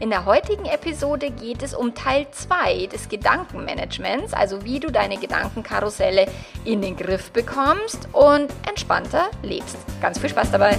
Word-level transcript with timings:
In 0.00 0.10
der 0.10 0.24
heutigen 0.24 0.64
Episode 0.64 1.30
geht 1.30 1.62
es 1.62 1.72
um 1.72 1.94
Teil 1.94 2.26
2 2.30 2.86
des 2.86 3.08
Gedankenmanagements, 3.08 4.34
also 4.34 4.64
wie 4.64 4.80
du 4.80 4.90
deine 4.90 5.18
Gedankenkarusselle 5.18 6.26
in 6.64 6.82
den 6.82 6.96
Griff 6.96 7.30
bekommst 7.30 8.08
und 8.12 8.52
entspannter 8.68 9.30
lebst. 9.42 9.76
Ganz 10.00 10.18
viel 10.18 10.30
Spaß 10.30 10.50
dabei! 10.50 10.76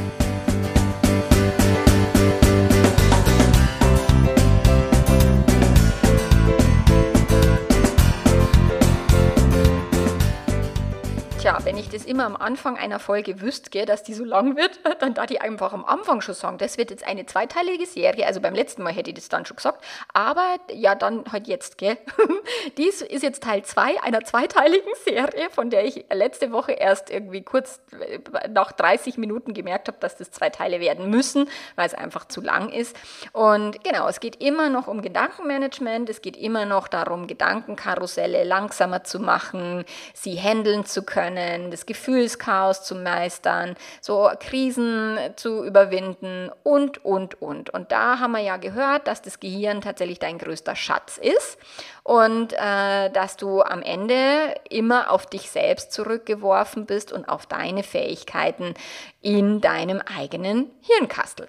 Wenn 11.63 11.77
ich 11.77 11.89
das 11.89 12.05
immer 12.05 12.25
am 12.25 12.35
Anfang 12.35 12.77
einer 12.77 12.99
Folge 12.99 13.39
wüsste, 13.41 13.69
gell, 13.69 13.85
dass 13.85 14.03
die 14.03 14.13
so 14.13 14.23
lang 14.23 14.57
wird, 14.57 14.79
dann 14.99 15.13
da 15.13 15.25
die 15.25 15.39
einfach 15.39 15.73
am 15.73 15.85
Anfang 15.85 16.21
schon 16.21 16.35
sagen, 16.35 16.57
das 16.57 16.77
wird 16.77 16.89
jetzt 16.91 17.05
eine 17.05 17.25
zweiteilige 17.25 17.85
Serie. 17.85 18.25
Also 18.25 18.41
beim 18.41 18.53
letzten 18.53 18.83
Mal 18.83 18.93
hätte 18.93 19.09
ich 19.11 19.15
das 19.15 19.29
dann 19.29 19.45
schon 19.45 19.55
gesagt. 19.55 19.83
Aber 20.13 20.57
ja, 20.73 20.95
dann 20.95 21.23
halt 21.31 21.47
jetzt, 21.47 21.77
gell. 21.77 21.97
Dies 22.77 23.01
ist 23.01 23.23
jetzt 23.23 23.43
Teil 23.43 23.63
2 23.63 24.01
einer 24.01 24.23
zweiteiligen 24.23 24.91
Serie, 25.05 25.49
von 25.49 25.69
der 25.69 25.85
ich 25.85 26.05
letzte 26.11 26.51
Woche 26.51 26.73
erst 26.73 27.09
irgendwie 27.09 27.43
kurz 27.43 27.79
äh, 27.99 28.19
nach 28.49 28.71
30 28.71 29.17
Minuten 29.17 29.53
gemerkt 29.53 29.87
habe, 29.87 29.97
dass 29.99 30.17
das 30.17 30.31
zwei 30.31 30.49
Teile 30.49 30.79
werden 30.79 31.09
müssen, 31.09 31.49
weil 31.75 31.87
es 31.87 31.93
einfach 31.93 32.25
zu 32.25 32.41
lang 32.41 32.69
ist. 32.69 32.95
Und 33.31 33.83
genau, 33.83 34.07
es 34.07 34.19
geht 34.19 34.41
immer 34.41 34.69
noch 34.69 34.87
um 34.87 35.01
Gedankenmanagement. 35.01 36.09
Es 36.09 36.21
geht 36.21 36.37
immer 36.37 36.65
noch 36.65 36.87
darum, 36.87 37.27
Gedankenkarusselle 37.27 38.43
langsamer 38.43 39.03
zu 39.03 39.19
machen, 39.19 39.85
sie 40.13 40.35
handeln 40.35 40.85
zu 40.85 41.03
können 41.03 41.44
können, 41.45 41.71
das 41.71 41.85
Gefühlschaos 41.85 42.83
zu 42.83 42.95
meistern, 42.95 43.75
so 44.01 44.29
Krisen 44.39 45.17
zu 45.35 45.63
überwinden 45.63 46.49
und, 46.63 47.03
und, 47.03 47.41
und. 47.41 47.69
Und 47.69 47.91
da 47.91 48.19
haben 48.19 48.31
wir 48.31 48.41
ja 48.41 48.57
gehört, 48.57 49.07
dass 49.07 49.21
das 49.21 49.39
Gehirn 49.39 49.81
tatsächlich 49.81 50.19
dein 50.19 50.37
größter 50.37 50.75
Schatz 50.75 51.17
ist 51.17 51.57
und 52.03 52.53
äh, 52.53 53.09
dass 53.11 53.37
du 53.37 53.61
am 53.61 53.81
Ende 53.81 54.55
immer 54.69 55.11
auf 55.11 55.25
dich 55.25 55.49
selbst 55.49 55.91
zurückgeworfen 55.91 56.85
bist 56.85 57.11
und 57.11 57.27
auf 57.29 57.45
deine 57.45 57.83
Fähigkeiten 57.83 58.73
in 59.21 59.61
deinem 59.61 60.01
eigenen 60.01 60.71
Hirnkastel. 60.81 61.47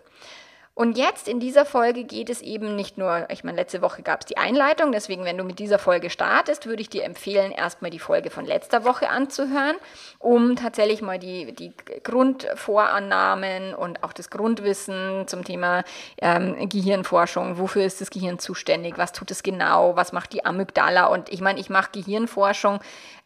Und 0.78 0.98
jetzt 0.98 1.26
in 1.26 1.40
dieser 1.40 1.64
Folge 1.64 2.04
geht 2.04 2.28
es 2.28 2.42
eben 2.42 2.76
nicht 2.76 2.98
nur, 2.98 3.26
ich 3.30 3.44
meine, 3.44 3.56
letzte 3.56 3.80
Woche 3.80 4.02
gab 4.02 4.20
es 4.20 4.26
die 4.26 4.36
Einleitung, 4.36 4.92
deswegen, 4.92 5.24
wenn 5.24 5.38
du 5.38 5.42
mit 5.42 5.58
dieser 5.58 5.78
Folge 5.78 6.10
startest, 6.10 6.66
würde 6.66 6.82
ich 6.82 6.90
dir 6.90 7.04
empfehlen, 7.04 7.50
erstmal 7.50 7.90
die 7.90 7.98
Folge 7.98 8.28
von 8.28 8.44
letzter 8.44 8.84
Woche 8.84 9.08
anzuhören, 9.08 9.76
um 10.18 10.54
tatsächlich 10.54 11.00
mal 11.00 11.18
die, 11.18 11.54
die 11.54 11.72
Grundvorannahmen 12.04 13.74
und 13.74 14.04
auch 14.04 14.12
das 14.12 14.28
Grundwissen 14.28 15.26
zum 15.26 15.44
Thema 15.44 15.82
ähm, 16.20 16.68
Gehirnforschung, 16.68 17.56
wofür 17.56 17.86
ist 17.86 18.02
das 18.02 18.10
Gehirn 18.10 18.38
zuständig, 18.38 18.98
was 18.98 19.12
tut 19.12 19.30
es 19.30 19.42
genau, 19.42 19.96
was 19.96 20.12
macht 20.12 20.34
die 20.34 20.44
Amygdala? 20.44 21.06
Und 21.06 21.30
ich 21.30 21.40
meine, 21.40 21.58
ich 21.58 21.70
mache 21.70 21.92
Gehirnforschung 21.92 22.80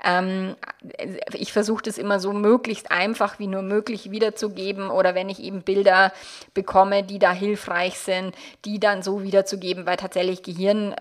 ähm, 0.04 0.56
ich 1.34 1.52
versuche 1.52 1.82
das 1.82 1.98
immer 1.98 2.20
so 2.20 2.32
möglichst 2.32 2.90
einfach 2.90 3.38
wie 3.38 3.46
nur 3.46 3.62
möglich 3.62 4.10
wiederzugeben 4.10 4.90
oder 4.90 5.14
wenn 5.14 5.28
ich 5.28 5.42
eben 5.42 5.62
Bilder 5.62 6.12
bekomme, 6.54 7.02
die 7.02 7.18
da 7.18 7.32
hilfreich 7.40 7.98
sind, 7.98 8.36
die 8.64 8.78
dann 8.78 9.02
so 9.02 9.22
wiederzugeben, 9.22 9.86
weil 9.86 9.96
tatsächlich 9.96 10.42
Gehirn, 10.42 10.94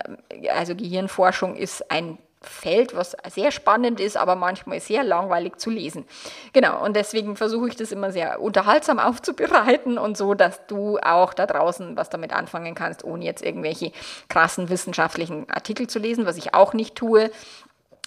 also 0.51 0.75
Gehirnforschung 0.75 1.55
ist 1.55 1.91
ein 1.91 2.17
Feld, 2.41 2.95
was 2.95 3.17
sehr 3.29 3.51
spannend 3.51 3.99
ist, 3.99 4.15
aber 4.15 4.35
manchmal 4.35 4.79
sehr 4.79 5.03
langweilig 5.03 5.57
zu 5.57 5.69
lesen. 5.69 6.05
Genau, 6.53 6.83
und 6.83 6.95
deswegen 6.95 7.35
versuche 7.35 7.67
ich 7.67 7.75
das 7.75 7.91
immer 7.91 8.11
sehr 8.11 8.41
unterhaltsam 8.41 8.97
aufzubereiten 8.99 9.97
und 9.97 10.15
so, 10.15 10.33
dass 10.33 10.65
du 10.67 10.97
auch 10.99 11.33
da 11.33 11.45
draußen 11.45 11.97
was 11.97 12.09
damit 12.09 12.31
anfangen 12.31 12.75
kannst, 12.75 13.03
ohne 13.03 13.25
jetzt 13.25 13.43
irgendwelche 13.43 13.91
krassen 14.29 14.69
wissenschaftlichen 14.69 15.49
Artikel 15.49 15.87
zu 15.87 15.99
lesen, 15.99 16.25
was 16.25 16.37
ich 16.37 16.53
auch 16.53 16.73
nicht 16.73 16.95
tue. 16.95 17.29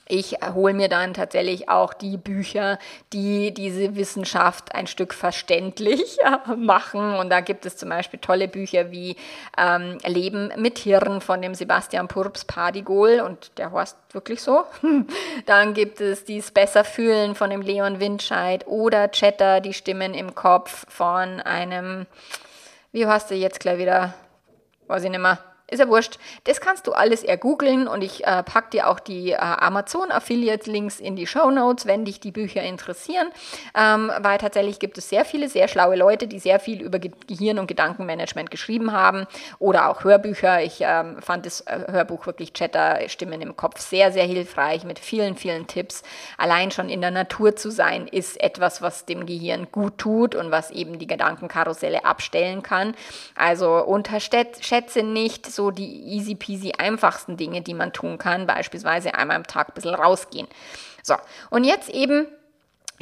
Ich 0.08 0.36
hole 0.54 0.74
mir 0.74 0.88
dann 0.88 1.14
tatsächlich 1.14 1.68
auch 1.68 1.94
die 1.94 2.16
Bücher, 2.16 2.78
die 3.12 3.54
diese 3.54 3.94
Wissenschaft 3.94 4.74
ein 4.74 4.86
Stück 4.86 5.14
verständlich 5.14 6.18
machen. 6.56 7.14
Und 7.14 7.30
da 7.30 7.40
gibt 7.40 7.64
es 7.66 7.76
zum 7.76 7.88
Beispiel 7.88 8.18
tolle 8.18 8.48
Bücher 8.48 8.90
wie 8.90 9.16
ähm, 9.56 9.98
Leben 10.04 10.52
mit 10.56 10.78
Hirn 10.78 11.20
von 11.20 11.40
dem 11.40 11.54
Sebastian 11.54 12.08
Purps 12.08 12.44
Padigol 12.44 13.20
und 13.20 13.56
der 13.58 13.72
heißt 13.72 13.96
wirklich 14.12 14.42
so. 14.42 14.64
Dann 15.46 15.72
gibt 15.72 16.00
es 16.00 16.24
dies 16.24 16.50
Besser 16.50 16.84
fühlen 16.84 17.34
von 17.34 17.50
dem 17.50 17.62
Leon 17.62 18.00
Windscheid 18.00 18.66
oder 18.66 19.08
Chatter, 19.08 19.60
die 19.60 19.72
Stimmen 19.72 20.14
im 20.14 20.34
Kopf 20.34 20.84
von 20.88 21.40
einem, 21.40 22.06
wie 22.90 23.06
heißt 23.06 23.30
du 23.30 23.34
jetzt 23.34 23.60
gleich 23.60 23.78
wieder? 23.78 24.14
Weiß 24.88 25.04
ich 25.04 25.10
nicht 25.10 25.20
mehr 25.20 25.38
ist 25.72 25.80
ja 25.80 25.88
wurscht. 25.88 26.18
Das 26.44 26.60
kannst 26.60 26.86
du 26.86 26.92
alles 26.92 27.24
ergoogeln 27.24 27.88
und 27.88 28.02
ich 28.02 28.24
äh, 28.24 28.42
packe 28.42 28.70
dir 28.70 28.88
auch 28.88 29.00
die 29.00 29.32
äh, 29.32 29.36
Amazon-Affiliate-Links 29.36 31.00
in 31.00 31.16
die 31.16 31.26
Show 31.26 31.50
Notes, 31.50 31.86
wenn 31.86 32.04
dich 32.04 32.20
die 32.20 32.30
Bücher 32.30 32.62
interessieren. 32.62 33.28
Ähm, 33.74 34.12
weil 34.20 34.38
tatsächlich 34.38 34.78
gibt 34.78 34.98
es 34.98 35.08
sehr 35.08 35.24
viele 35.24 35.48
sehr 35.48 35.68
schlaue 35.68 35.96
Leute, 35.96 36.26
die 36.26 36.38
sehr 36.38 36.60
viel 36.60 36.82
über 36.82 36.98
Ge 36.98 37.10
Gehirn- 37.26 37.58
und 37.58 37.66
Gedankenmanagement 37.66 38.50
geschrieben 38.50 38.92
haben. 38.92 39.26
Oder 39.58 39.88
auch 39.88 40.04
Hörbücher. 40.04 40.62
Ich 40.62 40.78
ähm, 40.80 41.20
fand 41.22 41.46
das 41.46 41.62
äh, 41.62 41.86
Hörbuch 41.90 42.26
wirklich 42.26 42.52
Chatter, 42.52 43.08
Stimmen 43.08 43.40
im 43.40 43.56
Kopf 43.56 43.80
sehr, 43.80 44.12
sehr 44.12 44.24
hilfreich 44.24 44.84
mit 44.84 44.98
vielen, 44.98 45.36
vielen 45.36 45.66
Tipps. 45.66 46.02
Allein 46.36 46.70
schon 46.70 46.88
in 46.88 47.00
der 47.00 47.10
Natur 47.10 47.56
zu 47.56 47.70
sein, 47.70 48.06
ist 48.08 48.40
etwas, 48.42 48.82
was 48.82 49.06
dem 49.06 49.26
Gehirn 49.26 49.68
gut 49.72 49.98
tut 49.98 50.34
und 50.34 50.50
was 50.50 50.70
eben 50.70 50.98
die 50.98 51.06
Gedankenkarusselle 51.06 52.04
abstellen 52.04 52.62
kann. 52.62 52.94
Also 53.34 53.82
unterschätze 53.84 55.02
nicht 55.02 55.50
so 55.50 55.61
so 55.62 55.70
die 55.70 56.02
easy 56.16 56.34
peasy 56.34 56.72
einfachsten 56.76 57.36
Dinge, 57.36 57.62
die 57.62 57.74
man 57.74 57.92
tun 57.92 58.18
kann, 58.18 58.46
beispielsweise 58.46 59.14
einmal 59.14 59.36
am 59.36 59.46
Tag 59.46 59.68
ein 59.68 59.74
bisschen 59.74 59.94
rausgehen. 59.94 60.48
So, 61.02 61.14
und 61.50 61.64
jetzt 61.64 61.88
eben 61.88 62.26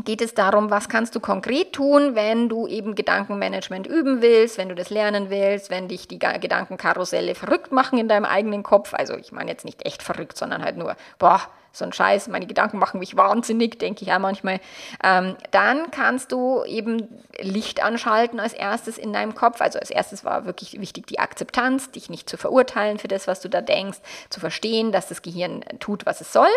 geht 0.04 0.20
es 0.22 0.34
darum, 0.34 0.70
was 0.70 0.88
kannst 0.88 1.14
du 1.14 1.20
konkret 1.20 1.72
tun, 1.72 2.14
wenn 2.14 2.48
du 2.48 2.66
eben 2.66 2.94
Gedankenmanagement 2.94 3.86
üben 3.86 4.22
willst, 4.22 4.58
wenn 4.58 4.68
du 4.68 4.74
das 4.74 4.90
lernen 4.90 5.30
willst, 5.30 5.70
wenn 5.70 5.88
dich 5.88 6.08
die 6.08 6.18
Gedankenkarusselle 6.18 7.34
verrückt 7.34 7.72
machen 7.72 7.98
in 7.98 8.08
deinem 8.08 8.24
eigenen 8.24 8.62
Kopf. 8.62 8.94
Also 8.94 9.14
ich 9.16 9.32
meine 9.32 9.50
jetzt 9.50 9.64
nicht 9.64 9.84
echt 9.84 10.02
verrückt, 10.02 10.36
sondern 10.36 10.64
halt 10.64 10.76
nur, 10.76 10.96
boah, 11.18 11.40
so 11.72 11.84
ein 11.84 11.92
Scheiß, 11.92 12.28
meine 12.28 12.46
Gedanken 12.46 12.78
machen 12.78 12.98
mich 12.98 13.16
wahnsinnig, 13.16 13.78
denke 13.78 14.04
ich 14.04 14.12
auch 14.12 14.18
manchmal, 14.18 14.60
ähm, 15.04 15.36
dann 15.50 15.90
kannst 15.90 16.32
du 16.32 16.64
eben 16.64 17.08
Licht 17.38 17.82
anschalten 17.82 18.40
als 18.40 18.52
erstes 18.52 18.98
in 18.98 19.12
deinem 19.12 19.34
Kopf. 19.34 19.60
Also 19.60 19.78
als 19.78 19.90
erstes 19.90 20.24
war 20.24 20.46
wirklich 20.46 20.80
wichtig 20.80 21.06
die 21.06 21.18
Akzeptanz, 21.18 21.90
dich 21.90 22.10
nicht 22.10 22.28
zu 22.28 22.36
verurteilen 22.36 22.98
für 22.98 23.08
das, 23.08 23.26
was 23.26 23.40
du 23.40 23.48
da 23.48 23.60
denkst, 23.60 23.98
zu 24.30 24.40
verstehen, 24.40 24.92
dass 24.92 25.08
das 25.08 25.22
Gehirn 25.22 25.64
tut, 25.78 26.06
was 26.06 26.20
es 26.20 26.32
soll. 26.32 26.48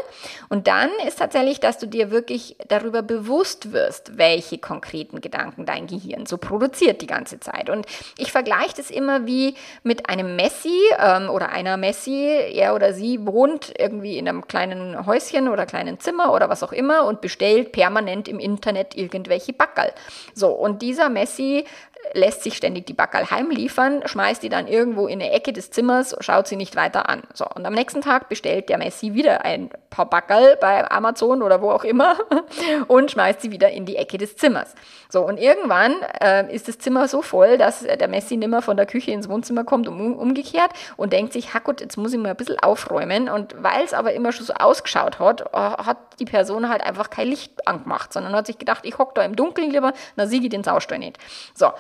Und 0.50 0.68
dann 0.68 0.90
ist 1.08 1.20
tatsächlich, 1.20 1.60
dass 1.60 1.78
du 1.78 1.88
dir 1.88 2.12
wirklich 2.12 2.56
darüber 2.68 3.02
bewusst 3.02 3.72
wirst, 3.72 4.18
welche 4.18 4.58
konkreten 4.58 5.22
Gedanken 5.22 5.66
dein 5.66 5.88
Gehirn 5.88 6.26
so 6.26 6.38
produziert 6.38 7.02
die 7.02 7.08
ganze 7.08 7.40
Zeit. 7.40 7.70
Und 7.70 7.86
ich 8.18 8.32
vergleiche 8.32 8.76
das 8.78 8.90
immer 8.90 9.26
wie 9.26 9.56
mit 9.84 10.10
einem 10.10 10.36
Messi 10.36 10.80
ähm, 10.98 11.30
oder 11.30 11.50
einer 11.50 11.78
Messi, 11.78 12.26
er 12.54 12.76
oder 12.76 12.94
sie 12.94 13.26
wohnt 13.26 13.74
irgendwie 13.78 14.18
in 14.18 14.28
einem 14.28 14.48
kleinen 14.48 15.03
Häuschen 15.06 15.48
oder 15.48 15.66
kleinen 15.66 16.00
Zimmer 16.00 16.34
oder 16.34 16.50
was 16.50 16.64
auch 16.64 16.72
immer 16.72 17.06
und 17.06 17.22
bestellt 17.22 17.72
permanent 17.72 18.28
im 18.28 18.40
Internet 18.40 18.96
irgendwelche 18.96 19.54
Backerl. 19.54 19.92
So, 20.34 20.50
und 20.50 20.82
dieser 20.82 21.10
Messi 21.10 21.66
lässt 22.14 22.44
sich 22.44 22.56
ständig 22.56 22.86
die 22.86 22.94
Backerl 22.94 23.30
heimliefern, 23.30 24.02
schmeißt 24.06 24.44
die 24.44 24.50
dann 24.50 24.68
irgendwo 24.68 25.08
in 25.08 25.22
eine 25.22 25.32
Ecke 25.32 25.54
des 25.54 25.72
Zimmers, 25.72 26.16
schaut 26.20 26.48
sie 26.48 26.56
nicht 26.56 26.76
weiter 26.76 27.10
an. 27.10 27.24
So, 27.34 27.46
und 27.48 27.66
am 27.66 27.74
nächsten 27.74 28.02
Tag 28.02 28.30
bestellt 28.30 28.70
der 28.70 28.78
Messi 28.78 29.14
wieder 29.14 29.44
ein 29.44 29.70
paar 29.90 30.10
Backerl 30.10 30.58
bei 30.60 30.90
Amazon 30.90 31.42
oder 31.42 31.62
wo 31.62 31.72
auch 31.72 31.84
immer 31.84 32.18
und 32.88 33.12
schmeißt 33.12 33.42
sie 33.42 33.52
wieder 33.52 33.72
in 33.72 33.86
die 33.86 33.96
Ecke 33.96 34.18
des 34.18 34.38
Zimmers. 34.38 34.74
So, 35.10 35.26
und 35.26 35.40
irgendwann 35.40 35.96
äh, 36.22 36.54
ist 36.54 36.68
das 36.68 36.80
Zimmer 36.80 37.08
so 37.08 37.22
voll, 37.22 37.58
dass 37.58 37.82
der 37.82 38.08
Messi 38.08 38.38
nimmer 38.38 38.62
von 38.62 38.78
der 38.78 38.86
Küche 38.86 39.12
ins 39.12 39.30
Wohnzimmer 39.30 39.64
kommt 39.64 39.88
und 39.88 40.00
um, 40.00 40.18
umgekehrt 40.18 40.72
und 40.98 41.14
denkt 41.14 41.34
sich, 41.34 41.50
gut, 41.64 41.82
jetzt 41.82 41.98
muss 41.98 42.14
ich 42.14 42.20
mal 42.20 42.30
ein 42.30 42.36
bisschen 42.36 42.60
aufräumen. 42.60 43.30
Und 43.30 43.56
weil 43.62 43.84
es 43.84 43.94
aber 43.94 44.14
immer 44.14 44.32
schon 44.32 44.46
so 44.46 44.54
ausgeschaut 44.54 45.20
hat, 45.20 45.42
äh, 45.54 45.58
hat 45.58 45.98
die 46.20 46.26
Person 46.26 46.70
halt 46.70 46.82
einfach 46.82 47.10
kein 47.10 47.28
Licht 47.28 47.68
angemacht, 47.68 48.14
sondern 48.14 48.34
hat 48.34 48.48
sich 48.48 48.58
gedacht, 48.58 48.86
ich 48.86 48.98
hocke 48.98 49.14
da 49.16 49.24
im 49.24 49.36
Dunkeln 49.36 49.72
lieber, 49.72 49.94
na 50.16 50.26
sieh 50.28 50.42
ich 50.42 50.50
den 50.50 50.64
Saustall 50.64 51.00
nicht. 51.00 51.18
So, 51.54 51.72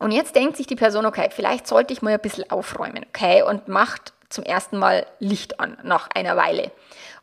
und 0.00 0.10
jetzt 0.10 0.34
denkt 0.34 0.56
sich 0.56 0.66
die 0.66 0.76
Person, 0.76 1.06
okay, 1.06 1.28
vielleicht 1.30 1.66
sollte 1.66 1.92
ich 1.92 2.02
mal 2.02 2.14
ein 2.14 2.20
bisschen 2.20 2.50
aufräumen, 2.50 3.04
okay, 3.08 3.42
und 3.42 3.68
macht 3.68 4.12
zum 4.30 4.44
ersten 4.44 4.78
Mal 4.78 5.06
Licht 5.18 5.60
an 5.60 5.76
nach 5.82 6.08
einer 6.14 6.36
Weile 6.36 6.72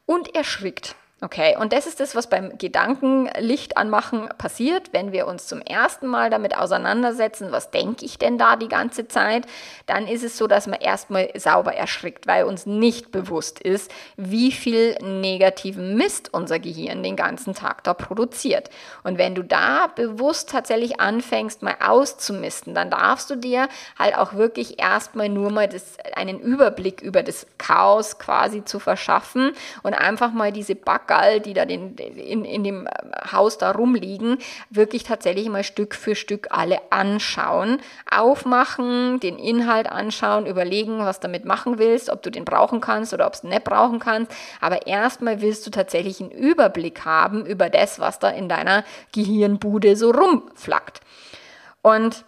und 0.06 0.36
erschrickt. 0.36 0.96
Okay, 1.20 1.58
und 1.60 1.74
das 1.74 1.88
ist 1.88 2.00
das, 2.00 2.14
was 2.14 2.30
beim 2.30 2.60
Gedankenlicht 2.60 3.76
anmachen 3.76 4.30
passiert, 4.38 4.94
wenn 4.94 5.12
wir 5.12 5.26
uns 5.26 5.48
zum 5.48 5.62
ersten 5.62 6.06
Mal 6.06 6.30
damit 6.30 6.56
auseinandersetzen, 6.56 7.52
was 7.52 7.72
denke 7.72 8.06
ich 8.06 8.20
denn 8.20 8.38
da 8.38 8.56
die 8.56 8.68
ganze 8.68 9.08
Zeit, 9.08 9.48
dann 9.88 10.08
ist 10.08 10.24
es 10.24 10.38
so, 10.38 10.46
dass 10.46 10.68
man 10.68 10.80
erstmal 10.80 11.32
sauber 11.36 11.74
erschrickt, 11.74 12.28
weil 12.28 12.44
uns 12.44 12.68
nicht 12.68 13.12
bewusst 13.12 13.60
ist, 13.60 13.92
wie 14.16 14.52
viel 14.52 14.96
negativen 15.02 15.96
Mist 15.96 16.36
unser 16.36 16.60
Gehirn 16.60 17.02
den 17.02 17.16
ganzen 17.16 17.56
Tag 17.56 17.84
da 17.84 17.96
produziert. 17.96 18.70
Und 19.04 19.18
wenn 19.18 19.34
du 19.34 19.44
da 19.44 19.88
bewusst 19.88 20.52
tatsächlich 20.52 21.00
anfängst, 21.00 21.64
mal 21.64 21.78
auszumisten, 21.84 22.76
dann 22.76 22.92
darfst 22.92 23.32
du 23.32 23.38
dir 23.38 23.70
halt 23.98 24.16
auch 24.16 24.34
wirklich 24.34 24.80
erstmal 24.80 25.30
nur 25.30 25.50
mal 25.50 25.68
das, 25.68 25.98
einen 26.16 26.40
Überblick 26.40 27.02
über 27.02 27.24
das 27.24 27.48
Chaos 27.58 28.20
quasi 28.20 28.64
zu 28.66 28.78
verschaffen 28.78 29.54
und 29.82 29.96
einfach 29.96 30.32
mal 30.32 30.52
diese 30.52 30.76
Back 30.76 31.07
Packerl, 31.08 31.40
die 31.40 31.54
da 31.54 31.66
den, 31.66 31.96
in, 31.96 32.46
in 32.46 32.64
dem 32.64 32.88
Haus 33.32 33.58
da 33.58 33.72
rumliegen, 33.72 34.38
wirklich 34.70 35.04
tatsächlich 35.04 35.50
mal 35.50 35.64
Stück 35.64 35.96
für 35.96 36.16
Stück 36.16 36.48
alle 36.52 36.80
anschauen, 36.92 37.80
aufmachen, 38.10 39.20
den 39.20 39.38
Inhalt 39.38 39.88
anschauen, 39.88 40.46
überlegen, 40.46 41.00
was 41.00 41.20
damit 41.20 41.46
machen 41.46 41.80
willst, 41.80 42.10
ob 42.10 42.22
du 42.22 42.30
den 42.30 42.46
brauchen 42.46 42.82
kannst 42.82 43.14
oder 43.14 43.28
ob 43.28 43.42
du 43.42 43.48
nicht 43.48 43.64
brauchen 43.64 44.00
kannst. 44.00 44.32
Aber 44.62 44.86
erstmal 44.88 45.42
willst 45.42 45.66
du 45.66 45.72
tatsächlich 45.72 46.20
einen 46.22 46.32
Überblick 46.32 47.06
haben 47.06 47.46
über 47.46 47.70
das, 47.70 48.00
was 48.00 48.20
da 48.20 48.30
in 48.30 48.50
deiner 48.50 48.84
Gehirnbude 49.14 49.96
so 49.96 50.12
rumflackt. 50.12 51.02
Und 51.82 52.26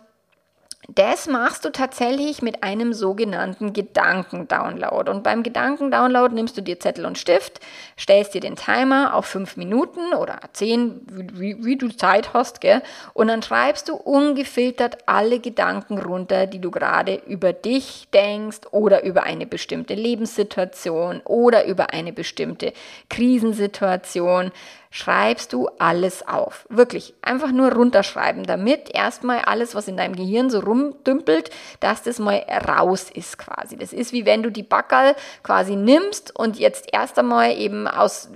das 0.96 1.28
machst 1.28 1.66
du 1.66 1.72
tatsächlich 1.72 2.42
mit 2.42 2.64
einem 2.64 2.94
sogenannten 2.94 3.74
Gedankendownload. 3.74 5.12
Und 5.12 5.24
beim 5.24 5.44
Gedankendownload 5.44 6.34
nimmst 6.34 6.58
du 6.58 6.62
dir 6.62 6.80
Zettel 6.80 7.06
und 7.06 7.18
Stift, 7.18 7.60
stellst 7.98 8.34
dir 8.34 8.42
den 8.42 8.56
Timer 8.56 9.14
auf 9.14 9.26
fünf 9.26 9.58
Minuten 9.58 10.14
oder 10.14 10.40
zehn, 10.54 11.02
wie, 11.08 11.64
wie 11.64 11.78
du 11.78 11.90
Zeit 11.90 12.34
hast, 12.34 12.62
gell? 12.62 12.82
und 13.14 13.28
dann 13.28 13.42
schreibst 13.42 13.90
du 13.90 13.96
ungefiltert 13.96 14.98
alle 15.06 15.40
Gedanken 15.40 15.98
runter, 15.98 16.48
die 16.48 16.60
du 16.60 16.72
gerade 16.72 17.16
über 17.28 17.54
dich 17.54 18.08
denkst 18.14 18.62
oder 18.72 19.04
über 19.04 19.24
eine 19.24 19.46
bestimmte 19.46 19.94
Lebenssituation 19.94 21.22
oder 21.26 21.66
über 21.66 21.94
eine 21.94 22.14
bestimmte 22.14 22.74
Krisensituation 23.10 24.52
schreibst 24.92 25.54
du 25.54 25.70
alles 25.78 26.28
auf. 26.28 26.66
Wirklich, 26.70 27.14
einfach 27.22 27.52
nur 27.52 27.72
runterschreiben, 27.72 28.44
damit 28.44 28.90
erstmal 28.94 29.40
alles, 29.40 29.76
was 29.76 29.88
in 29.88 29.98
deinem 29.98 30.16
Gehirn 30.16 30.50
so 30.50 30.60
rumdümpelt, 30.60 31.52
dass 31.80 32.02
das 32.02 32.18
mal 32.18 32.44
raus 32.68 33.10
ist 33.14 33.38
quasi. 33.38 33.78
Das 33.78 33.94
ist 33.94 34.14
wie 34.14 34.26
wenn 34.26 34.42
du 34.42 34.52
die 34.52 34.64
Backerl 34.64 35.16
quasi 35.44 35.76
nimmst 35.76 36.36
und 36.36 36.58
jetzt 36.58 36.88
erst 36.92 37.20
einmal 37.20 37.56
eben 37.56 37.88
aus 37.88 38.30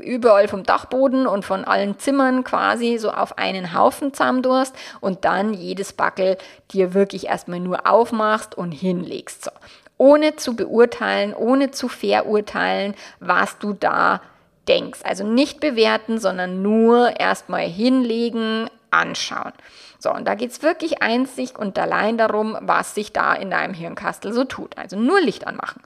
überall 0.00 0.48
vom 0.48 0.64
Dachboden 0.64 1.26
und 1.26 1.44
von 1.44 1.64
allen 1.64 1.98
Zimmern 1.98 2.42
quasi 2.42 2.98
so 2.98 3.12
auf 3.12 3.38
einen 3.38 3.72
Haufen 3.72 4.12
zusammendurst 4.12 4.74
und 5.00 5.24
dann 5.24 5.54
jedes 5.54 5.92
Backel 5.92 6.36
dir 6.72 6.94
wirklich 6.94 7.26
erstmal 7.28 7.60
nur 7.60 7.86
aufmachst 7.86 8.56
und 8.56 8.72
hinlegst. 8.72 9.44
So 9.44 9.50
ohne 9.98 10.34
zu 10.34 10.56
beurteilen, 10.56 11.32
ohne 11.32 11.70
zu 11.70 11.86
verurteilen, 11.86 12.94
was 13.20 13.58
du 13.58 13.72
da 13.72 14.20
denkst. 14.68 15.00
Also 15.04 15.24
nicht 15.24 15.60
bewerten, 15.60 16.18
sondern 16.18 16.62
nur 16.62 17.18
erstmal 17.18 17.62
hinlegen, 17.62 18.68
anschauen. 18.90 19.52
So, 19.98 20.12
und 20.12 20.26
da 20.26 20.34
geht 20.34 20.50
es 20.50 20.62
wirklich 20.62 21.00
einzig 21.00 21.58
und 21.58 21.78
allein 21.78 22.18
darum, 22.18 22.56
was 22.60 22.94
sich 22.94 23.12
da 23.12 23.34
in 23.34 23.50
deinem 23.50 23.72
Hirnkastel 23.72 24.32
so 24.32 24.44
tut. 24.44 24.76
Also 24.76 24.98
nur 24.98 25.20
Licht 25.20 25.46
anmachen. 25.46 25.80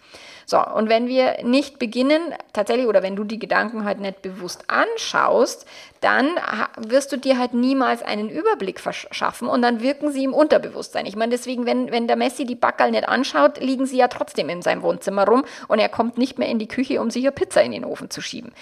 So, 0.46 0.64
und 0.64 0.88
wenn 0.88 1.06
wir 1.06 1.42
nicht 1.42 1.78
beginnen, 1.78 2.34
tatsächlich, 2.52 2.86
oder 2.86 3.02
wenn 3.02 3.16
du 3.16 3.24
die 3.24 3.38
Gedanken 3.38 3.84
halt 3.84 4.00
nicht 4.00 4.22
bewusst 4.22 4.64
anschaust, 4.68 5.66
dann 6.06 6.28
wirst 6.76 7.10
du 7.10 7.16
dir 7.16 7.36
halt 7.36 7.52
niemals 7.52 8.00
einen 8.00 8.30
Überblick 8.30 8.78
verschaffen 8.78 9.48
und 9.48 9.60
dann 9.60 9.80
wirken 9.80 10.12
sie 10.12 10.22
im 10.22 10.34
Unterbewusstsein. 10.34 11.04
Ich 11.04 11.16
meine, 11.16 11.32
deswegen, 11.32 11.66
wenn, 11.66 11.90
wenn 11.90 12.06
der 12.06 12.14
Messi 12.14 12.46
die 12.46 12.54
Backerl 12.54 12.92
nicht 12.92 13.08
anschaut, 13.08 13.58
liegen 13.60 13.86
sie 13.86 13.96
ja 13.96 14.06
trotzdem 14.06 14.48
in 14.48 14.62
seinem 14.62 14.82
Wohnzimmer 14.82 15.26
rum 15.26 15.44
und 15.66 15.80
er 15.80 15.88
kommt 15.88 16.16
nicht 16.16 16.38
mehr 16.38 16.48
in 16.48 16.60
die 16.60 16.68
Küche, 16.68 17.00
um 17.00 17.10
sich 17.10 17.24
eine 17.24 17.32
Pizza 17.32 17.60
in 17.60 17.72
den 17.72 17.84
Ofen 17.84 18.08
zu 18.08 18.20
schieben. 18.20 18.52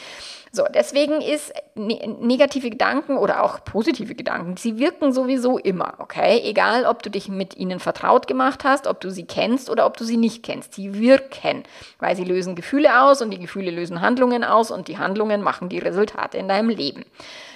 So, 0.55 0.64
deswegen 0.73 1.20
ist 1.20 1.52
ne 1.75 2.17
negative 2.20 2.70
Gedanken 2.70 3.17
oder 3.17 3.43
auch 3.43 3.64
positive 3.64 4.14
Gedanken, 4.14 4.56
sie 4.56 4.79
wirken 4.79 5.12
sowieso 5.12 5.58
immer, 5.58 5.94
okay? 5.99 6.43
Egal, 6.44 6.87
ob 6.87 7.02
du 7.02 7.11
dich 7.11 7.29
mit 7.29 7.56
ihnen 7.56 7.81
vertraut 7.81 8.29
gemacht 8.29 8.62
hast, 8.62 8.87
ob 8.87 9.00
du 9.00 9.11
sie 9.11 9.25
kennst 9.25 9.69
oder 9.69 9.85
ob 9.85 9.96
du 9.96 10.05
sie 10.05 10.17
nicht 10.17 10.44
kennst. 10.44 10.75
Sie 10.75 10.94
wirken, 10.94 11.64
weil 11.99 12.14
sie 12.14 12.23
lösen 12.23 12.55
Gefühle 12.55 13.02
aus 13.02 13.20
und 13.20 13.32
die 13.32 13.41
Gefühle 13.41 13.73
lösen 13.73 14.00
Handlungen 14.00 14.44
aus 14.44 14.70
und 14.70 14.87
die 14.87 14.96
Handlungen 14.96 15.43
machen 15.43 15.69
die 15.69 15.81
Resultate 15.81 16.38
in 16.38 16.46
deinem 16.46 16.69
Leben. 16.69 17.05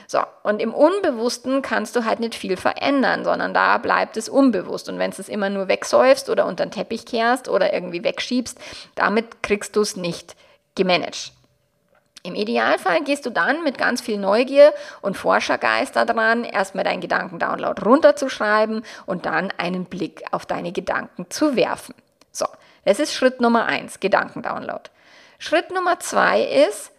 So, 0.06 0.20
und 0.42 0.60
im 0.60 0.72
Unbewussten 0.72 1.60
kannst 1.60 1.94
du 1.94 2.04
halt 2.04 2.20
nicht 2.20 2.34
viel 2.34 2.56
verändern, 2.56 3.24
sondern 3.24 3.52
da 3.52 3.78
bleibt 3.78 4.16
es 4.16 4.28
unbewusst. 4.28 4.88
Und 4.88 4.98
wenn 4.98 5.10
es 5.10 5.28
immer 5.28 5.50
nur 5.50 5.68
wegsäufst 5.68 6.30
oder 6.30 6.46
unter 6.46 6.64
den 6.64 6.70
Teppich 6.70 7.04
kehrst 7.04 7.48
oder 7.48 7.72
irgendwie 7.74 8.02
wegschiebst, 8.02 8.58
damit 8.94 9.42
kriegst 9.42 9.76
du 9.76 9.82
es 9.82 9.96
nicht 9.96 10.34
gemanagt. 10.74 11.32
Im 12.22 12.34
Idealfall 12.34 13.02
gehst 13.04 13.26
du 13.26 13.30
dann 13.30 13.62
mit 13.64 13.78
ganz 13.78 14.00
viel 14.00 14.18
Neugier 14.18 14.72
und 15.02 15.16
Forschergeist 15.16 15.94
daran, 15.94 16.44
erstmal 16.44 16.84
deinen 16.84 17.00
Gedankendownload 17.00 17.82
runterzuschreiben 17.82 18.84
und 19.06 19.24
dann 19.24 19.52
einen 19.56 19.84
Blick 19.84 20.22
auf 20.32 20.44
deine 20.44 20.72
Gedanken 20.72 21.30
zu 21.30 21.54
werfen. 21.54 21.94
So, 22.32 22.46
das 22.84 22.98
ist 22.98 23.14
Schritt 23.14 23.40
Nummer 23.40 23.66
eins, 23.66 24.00
Gedankendownload. 24.00 24.90
Schritt 25.38 25.70
Nummer 25.70 26.00
zwei 26.00 26.42
ist, 26.42 26.90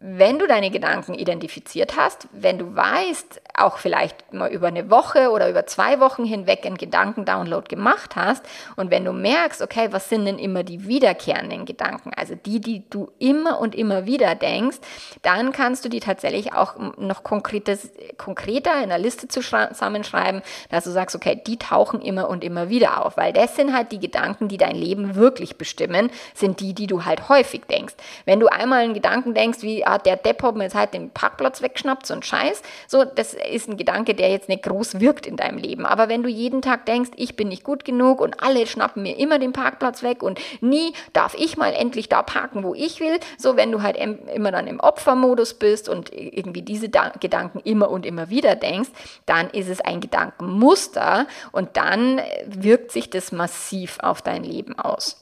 wenn 0.00 0.38
du 0.38 0.46
deine 0.46 0.70
Gedanken 0.70 1.14
identifiziert 1.14 1.96
hast, 1.96 2.28
wenn 2.32 2.58
du 2.58 2.76
weißt, 2.76 3.42
auch 3.54 3.78
vielleicht 3.78 4.32
mal 4.32 4.48
über 4.52 4.68
eine 4.68 4.90
Woche 4.90 5.30
oder 5.30 5.50
über 5.50 5.66
zwei 5.66 5.98
Wochen 5.98 6.24
hinweg 6.24 6.64
einen 6.64 6.76
Gedankendownload 6.76 7.66
gemacht 7.68 8.14
hast 8.14 8.44
und 8.76 8.92
wenn 8.92 9.04
du 9.04 9.12
merkst, 9.12 9.60
okay, 9.60 9.88
was 9.90 10.08
sind 10.08 10.24
denn 10.26 10.38
immer 10.38 10.62
die 10.62 10.86
wiederkehrenden 10.86 11.64
Gedanken, 11.64 12.12
also 12.14 12.36
die, 12.36 12.60
die 12.60 12.88
du 12.88 13.10
immer 13.18 13.58
und 13.58 13.74
immer 13.74 14.06
wieder 14.06 14.36
denkst, 14.36 14.78
dann 15.22 15.50
kannst 15.50 15.84
du 15.84 15.88
die 15.88 15.98
tatsächlich 15.98 16.52
auch 16.52 16.76
noch 16.96 17.24
konkretes, 17.24 17.90
konkreter 18.18 18.80
in 18.80 18.90
der 18.90 18.98
Liste 18.98 19.26
zusammenschreiben, 19.26 20.42
dass 20.70 20.84
du 20.84 20.90
sagst, 20.90 21.16
okay, 21.16 21.42
die 21.44 21.56
tauchen 21.56 22.00
immer 22.00 22.28
und 22.28 22.44
immer 22.44 22.68
wieder 22.68 23.04
auf, 23.04 23.16
weil 23.16 23.32
das 23.32 23.56
sind 23.56 23.74
halt 23.74 23.90
die 23.90 23.98
Gedanken, 23.98 24.46
die 24.46 24.58
dein 24.58 24.76
Leben 24.76 25.16
wirklich 25.16 25.58
bestimmen, 25.58 26.10
sind 26.34 26.60
die, 26.60 26.72
die 26.72 26.86
du 26.86 27.04
halt 27.04 27.28
häufig 27.28 27.62
denkst. 27.68 27.94
Wenn 28.26 28.38
du 28.38 28.46
einmal 28.46 28.84
einen 28.84 28.94
Gedanken 28.94 29.34
denkst, 29.34 29.62
wie 29.62 29.87
ah, 29.88 29.98
der 29.98 30.16
Depp 30.16 30.42
hat 30.42 30.56
mir 30.56 30.64
jetzt 30.64 30.74
halt 30.74 30.94
den 30.94 31.10
Parkplatz 31.10 31.62
weggeschnappt, 31.62 32.06
so 32.06 32.14
ein 32.14 32.22
Scheiß. 32.22 32.62
So, 32.86 33.04
das 33.04 33.34
ist 33.34 33.68
ein 33.68 33.76
Gedanke, 33.76 34.14
der 34.14 34.30
jetzt 34.30 34.48
nicht 34.48 34.62
groß 34.62 35.00
wirkt 35.00 35.26
in 35.26 35.36
deinem 35.36 35.58
Leben. 35.58 35.86
Aber 35.86 36.08
wenn 36.08 36.22
du 36.22 36.28
jeden 36.28 36.62
Tag 36.62 36.86
denkst, 36.86 37.10
ich 37.16 37.36
bin 37.36 37.48
nicht 37.48 37.64
gut 37.64 37.84
genug 37.84 38.20
und 38.20 38.42
alle 38.42 38.66
schnappen 38.66 39.02
mir 39.02 39.18
immer 39.18 39.38
den 39.38 39.52
Parkplatz 39.52 40.02
weg 40.02 40.22
und 40.22 40.40
nie 40.60 40.92
darf 41.12 41.34
ich 41.34 41.56
mal 41.56 41.72
endlich 41.72 42.08
da 42.08 42.22
parken, 42.22 42.62
wo 42.62 42.74
ich 42.74 43.00
will, 43.00 43.18
so 43.38 43.56
wenn 43.56 43.72
du 43.72 43.82
halt 43.82 43.96
immer 43.96 44.52
dann 44.52 44.66
im 44.66 44.80
Opfermodus 44.80 45.54
bist 45.54 45.88
und 45.88 46.12
irgendwie 46.12 46.62
diese 46.62 46.88
da 46.88 47.10
Gedanken 47.20 47.60
immer 47.60 47.90
und 47.90 48.04
immer 48.04 48.28
wieder 48.28 48.54
denkst, 48.54 48.90
dann 49.26 49.50
ist 49.50 49.68
es 49.68 49.80
ein 49.80 50.00
Gedankenmuster 50.00 51.26
und 51.52 51.76
dann 51.76 52.20
wirkt 52.46 52.92
sich 52.92 53.10
das 53.10 53.32
massiv 53.32 53.98
auf 54.00 54.22
dein 54.22 54.44
Leben 54.44 54.78
aus. 54.78 55.20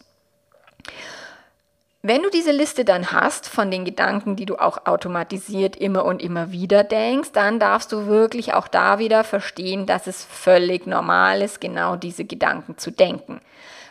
Wenn 2.08 2.22
du 2.22 2.30
diese 2.30 2.52
Liste 2.52 2.84
dann 2.84 3.10
hast 3.10 3.48
von 3.48 3.68
den 3.68 3.84
Gedanken, 3.84 4.36
die 4.36 4.46
du 4.46 4.58
auch 4.58 4.86
automatisiert 4.86 5.75
immer 5.75 6.04
und 6.04 6.22
immer 6.22 6.52
wieder 6.52 6.84
denkst, 6.84 7.32
dann 7.32 7.58
darfst 7.58 7.90
du 7.90 8.06
wirklich 8.06 8.54
auch 8.54 8.68
da 8.68 9.00
wieder 9.00 9.25
verstehen, 9.25 9.86
dass 9.86 10.06
es 10.06 10.22
völlig 10.22 10.86
normal 10.86 11.42
ist, 11.42 11.60
genau 11.60 11.96
diese 11.96 12.25
Gedanken 12.25 12.78
zu 12.78 12.92
denken. 12.92 13.40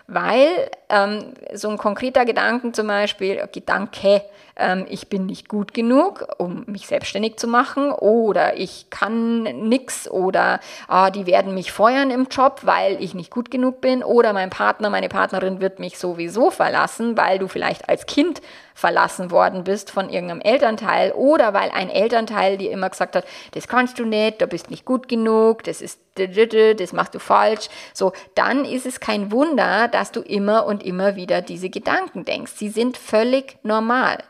Weil 0.08 0.48
ähm, 0.88 1.34
so 1.54 1.68
ein 1.68 1.78
konkreter 1.78 2.24
Gedanken 2.24 2.74
zum 2.74 2.88
Beispiel, 2.88 3.50
Gedanke, 3.52 4.22
ähm, 4.58 4.86
ich 4.90 5.10
bin 5.10 5.26
nicht 5.26 5.50
gut 5.50 5.74
genug, 5.74 6.28
um 6.38 6.64
mich 6.68 6.88
selbstständig 6.88 7.38
zu 7.38 7.48
machen 7.48 7.92
oder 7.92 8.58
ich 8.58 8.90
kann 8.90 9.44
nichts 9.44 10.10
oder 10.10 10.60
ah, 10.88 11.10
die 11.10 11.26
werden 11.26 11.54
mich 11.54 11.72
feuern 11.72 12.10
im 12.10 12.28
Job, 12.30 12.62
weil 12.64 13.02
ich 13.02 13.14
nicht 13.14 13.32
gut 13.32 13.52
genug 13.52 13.82
bin 13.82 14.04
oder 14.04 14.34
mein 14.34 14.50
Partner, 14.50 14.90
meine 14.90 15.10
Partnerin 15.10 15.60
wird 15.60 15.80
mich 15.80 15.98
sowieso 15.98 16.52
verlassen, 16.52 17.18
weil 17.18 17.40
du 17.40 17.48
vielleicht 17.48 17.90
als 17.90 18.06
Kind 18.06 18.42
verlassen 18.74 19.32
worden 19.32 19.64
bist 19.64 19.90
von 19.90 20.10
irgendeinem 20.10 20.42
Elternteil 20.42 21.12
oder 21.14 21.54
weil 21.54 21.72
ein 21.72 21.90
Elternteil 21.90 22.58
dir 22.58 22.72
immer 22.72 22.90
gesagt 22.90 23.16
hat, 23.16 23.26
das 23.54 23.68
kannst 23.68 24.00
du 24.00 24.06
nicht, 24.06 24.42
du 24.42 24.48
bist 24.48 24.70
nicht 24.70 24.86
gut 24.86 25.08
genug, 25.08 25.64
das 25.64 25.82
ist 25.82 26.00
das 26.18 26.94
machst 26.94 27.14
du 27.14 27.20
falsch, 27.20 27.68
so, 27.94 28.14
dann 28.36 28.64
ist 28.64 28.86
es 28.86 29.02
kein 29.02 29.34
Wunder, 29.34 29.90
dass 29.90 30.14
du 30.14 30.22
immer 30.22 30.66
und 30.66 30.82
immer 30.82 31.18
wieder 31.18 31.42
diese 31.42 31.70
Gedanken 31.70 32.24
denkst. 32.24 32.54
Sie 32.56 32.70
sind 32.70 32.96
völlig 32.96 33.58
normal. 33.64 34.24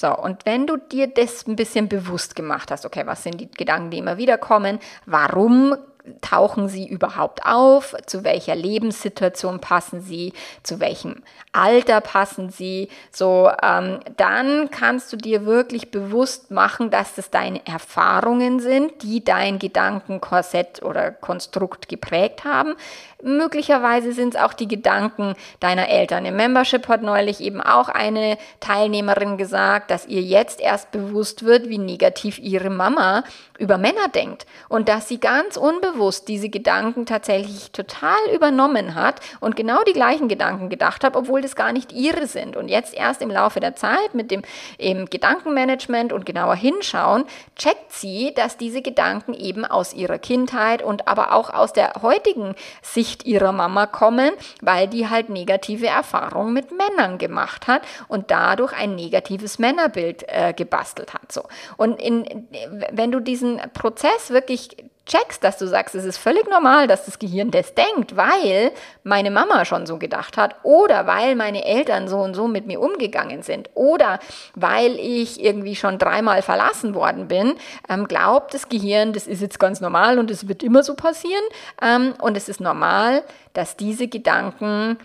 So, 0.00 0.16
und 0.16 0.46
wenn 0.46 0.68
du 0.68 0.76
dir 0.76 1.08
das 1.08 1.44
ein 1.48 1.56
bisschen 1.56 1.88
bewusst 1.88 2.36
gemacht 2.36 2.70
hast, 2.70 2.86
okay, 2.86 3.02
was 3.04 3.24
sind 3.24 3.40
die 3.40 3.50
Gedanken, 3.50 3.90
die 3.90 3.98
immer 3.98 4.16
wieder 4.16 4.38
kommen, 4.38 4.78
warum 5.06 5.76
tauchen 6.20 6.68
sie 6.68 6.86
überhaupt 6.88 7.44
auf? 7.44 7.94
Zu 8.06 8.24
welcher 8.24 8.54
Lebenssituation 8.54 9.60
passen 9.60 10.00
sie? 10.00 10.32
Zu 10.62 10.80
welchem 10.80 11.22
Alter 11.52 12.00
passen 12.00 12.50
sie? 12.50 12.88
So, 13.10 13.50
ähm, 13.62 14.00
dann 14.16 14.70
kannst 14.70 15.12
du 15.12 15.16
dir 15.16 15.46
wirklich 15.46 15.90
bewusst 15.90 16.50
machen, 16.50 16.90
dass 16.90 17.14
das 17.14 17.30
deine 17.30 17.66
Erfahrungen 17.66 18.60
sind, 18.60 19.02
die 19.02 19.24
dein 19.24 19.58
Gedankenkorsett 19.58 20.82
oder 20.82 21.10
Konstrukt 21.10 21.88
geprägt 21.88 22.44
haben. 22.44 22.74
Möglicherweise 23.20 24.12
sind 24.12 24.34
es 24.34 24.40
auch 24.40 24.52
die 24.52 24.68
Gedanken 24.68 25.34
deiner 25.58 25.88
Eltern. 25.88 26.24
Im 26.24 26.36
Membership 26.36 26.86
hat 26.86 27.02
neulich 27.02 27.40
eben 27.40 27.60
auch 27.60 27.88
eine 27.88 28.38
Teilnehmerin 28.60 29.36
gesagt, 29.36 29.90
dass 29.90 30.06
ihr 30.06 30.22
jetzt 30.22 30.60
erst 30.60 30.92
bewusst 30.92 31.44
wird, 31.44 31.68
wie 31.68 31.78
negativ 31.78 32.38
ihre 32.38 32.70
Mama 32.70 33.24
über 33.58 33.76
Männer 33.76 34.08
denkt 34.14 34.46
und 34.68 34.88
dass 34.88 35.08
sie 35.08 35.18
ganz 35.18 35.56
unbewusst 35.56 35.97
diese 36.24 36.48
Gedanken 36.48 37.06
tatsächlich 37.06 37.70
total 37.72 38.18
übernommen 38.34 38.94
hat 38.94 39.20
und 39.40 39.56
genau 39.56 39.82
die 39.84 39.92
gleichen 39.92 40.28
Gedanken 40.28 40.68
gedacht 40.68 41.04
hat, 41.04 41.16
obwohl 41.16 41.40
das 41.40 41.56
gar 41.56 41.72
nicht 41.72 41.92
ihre 41.92 42.26
sind. 42.26 42.56
Und 42.56 42.68
jetzt 42.68 42.94
erst 42.94 43.20
im 43.20 43.30
Laufe 43.30 43.60
der 43.60 43.74
Zeit 43.74 44.14
mit 44.14 44.30
dem 44.30 44.42
Gedankenmanagement 44.78 46.12
und 46.12 46.24
genauer 46.24 46.54
hinschauen, 46.54 47.24
checkt 47.56 47.92
sie, 47.92 48.32
dass 48.34 48.56
diese 48.56 48.82
Gedanken 48.82 49.34
eben 49.34 49.64
aus 49.64 49.92
ihrer 49.92 50.18
Kindheit 50.18 50.82
und 50.82 51.08
aber 51.08 51.32
auch 51.32 51.50
aus 51.50 51.72
der 51.72 51.94
heutigen 52.02 52.54
Sicht 52.82 53.08
Sicht 53.08 53.26
ihrer 53.26 53.52
Mama 53.52 53.86
kommen, 53.86 54.32
weil 54.60 54.86
die 54.86 55.08
halt 55.08 55.28
negative 55.28 55.86
Erfahrungen 55.86 56.52
mit 56.52 56.66
Männern 56.72 57.18
gemacht 57.18 57.66
hat 57.66 57.82
und 58.08 58.30
dadurch 58.30 58.72
ein 58.72 58.94
negatives 58.96 59.58
Männerbild 59.58 60.24
äh, 60.28 60.52
gebastelt 60.52 61.14
hat. 61.14 61.32
So. 61.32 61.44
Und 61.76 62.00
in, 62.00 62.46
wenn 62.92 63.10
du 63.10 63.20
diesen 63.20 63.60
Prozess 63.72 64.30
wirklich 64.30 64.76
checkst, 65.08 65.42
dass 65.42 65.58
du 65.58 65.66
sagst, 65.66 65.96
es 65.96 66.04
ist 66.04 66.18
völlig 66.18 66.48
normal, 66.48 66.86
dass 66.86 67.06
das 67.06 67.18
Gehirn 67.18 67.50
das 67.50 67.74
denkt, 67.74 68.16
weil 68.16 68.70
meine 69.02 69.32
Mama 69.32 69.64
schon 69.64 69.86
so 69.86 69.98
gedacht 69.98 70.36
hat 70.36 70.54
oder 70.62 71.08
weil 71.08 71.34
meine 71.34 71.64
Eltern 71.64 72.06
so 72.06 72.18
und 72.18 72.34
so 72.34 72.46
mit 72.46 72.66
mir 72.66 72.80
umgegangen 72.80 73.42
sind 73.42 73.70
oder 73.74 74.20
weil 74.54 74.94
ich 75.00 75.42
irgendwie 75.42 75.74
schon 75.74 75.98
dreimal 75.98 76.42
verlassen 76.42 76.94
worden 76.94 77.26
bin, 77.26 77.54
ähm, 77.88 78.06
glaubt 78.06 78.54
das 78.54 78.68
Gehirn, 78.68 79.12
das 79.12 79.26
ist 79.26 79.42
jetzt 79.42 79.58
ganz 79.58 79.80
normal 79.80 80.20
und 80.20 80.30
es 80.30 80.46
wird 80.46 80.62
immer 80.62 80.84
so 80.84 80.94
passieren 80.94 81.44
ähm, 81.82 82.14
und 82.20 82.36
es 82.36 82.48
ist 82.48 82.60
normal, 82.60 83.24
dass 83.54 83.76
diese 83.76 84.06
Gedanken 84.06 84.98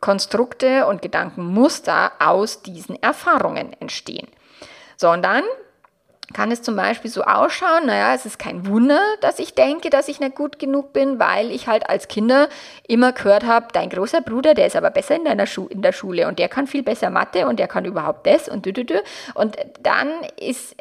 Konstrukte 0.00 0.86
und 0.86 1.02
Gedankenmuster 1.02 2.12
aus 2.18 2.62
diesen 2.62 3.00
Erfahrungen 3.02 3.74
entstehen. 3.80 4.26
So, 4.96 5.10
und 5.10 5.22
dann 5.22 5.44
kann 6.32 6.50
es 6.50 6.62
zum 6.62 6.76
Beispiel 6.76 7.10
so 7.10 7.22
ausschauen, 7.22 7.86
naja, 7.86 8.14
es 8.14 8.26
ist 8.26 8.38
kein 8.38 8.66
Wunder, 8.66 9.00
dass 9.20 9.38
ich 9.38 9.54
denke, 9.54 9.90
dass 9.90 10.08
ich 10.08 10.20
nicht 10.20 10.34
gut 10.34 10.58
genug 10.58 10.92
bin, 10.92 11.18
weil 11.18 11.50
ich 11.50 11.66
halt 11.66 11.88
als 11.88 12.08
Kinder 12.08 12.48
immer 12.86 13.12
gehört 13.12 13.44
habe, 13.44 13.68
dein 13.72 13.90
großer 13.90 14.20
Bruder, 14.20 14.54
der 14.54 14.66
ist 14.66 14.76
aber 14.76 14.90
besser 14.90 15.16
in, 15.16 15.24
deiner 15.24 15.46
Schu 15.46 15.66
in 15.66 15.82
der 15.82 15.92
Schule 15.92 16.28
und 16.28 16.38
der 16.38 16.48
kann 16.48 16.66
viel 16.66 16.82
besser 16.82 17.10
Mathe 17.10 17.46
und 17.46 17.58
der 17.58 17.68
kann 17.68 17.84
überhaupt 17.84 18.26
das 18.26 18.48
und 18.48 18.66
du, 18.66 18.72
du, 18.72 18.84
du. 18.84 19.02
Und 19.34 19.56
dann 19.82 20.08
ist, 20.40 20.76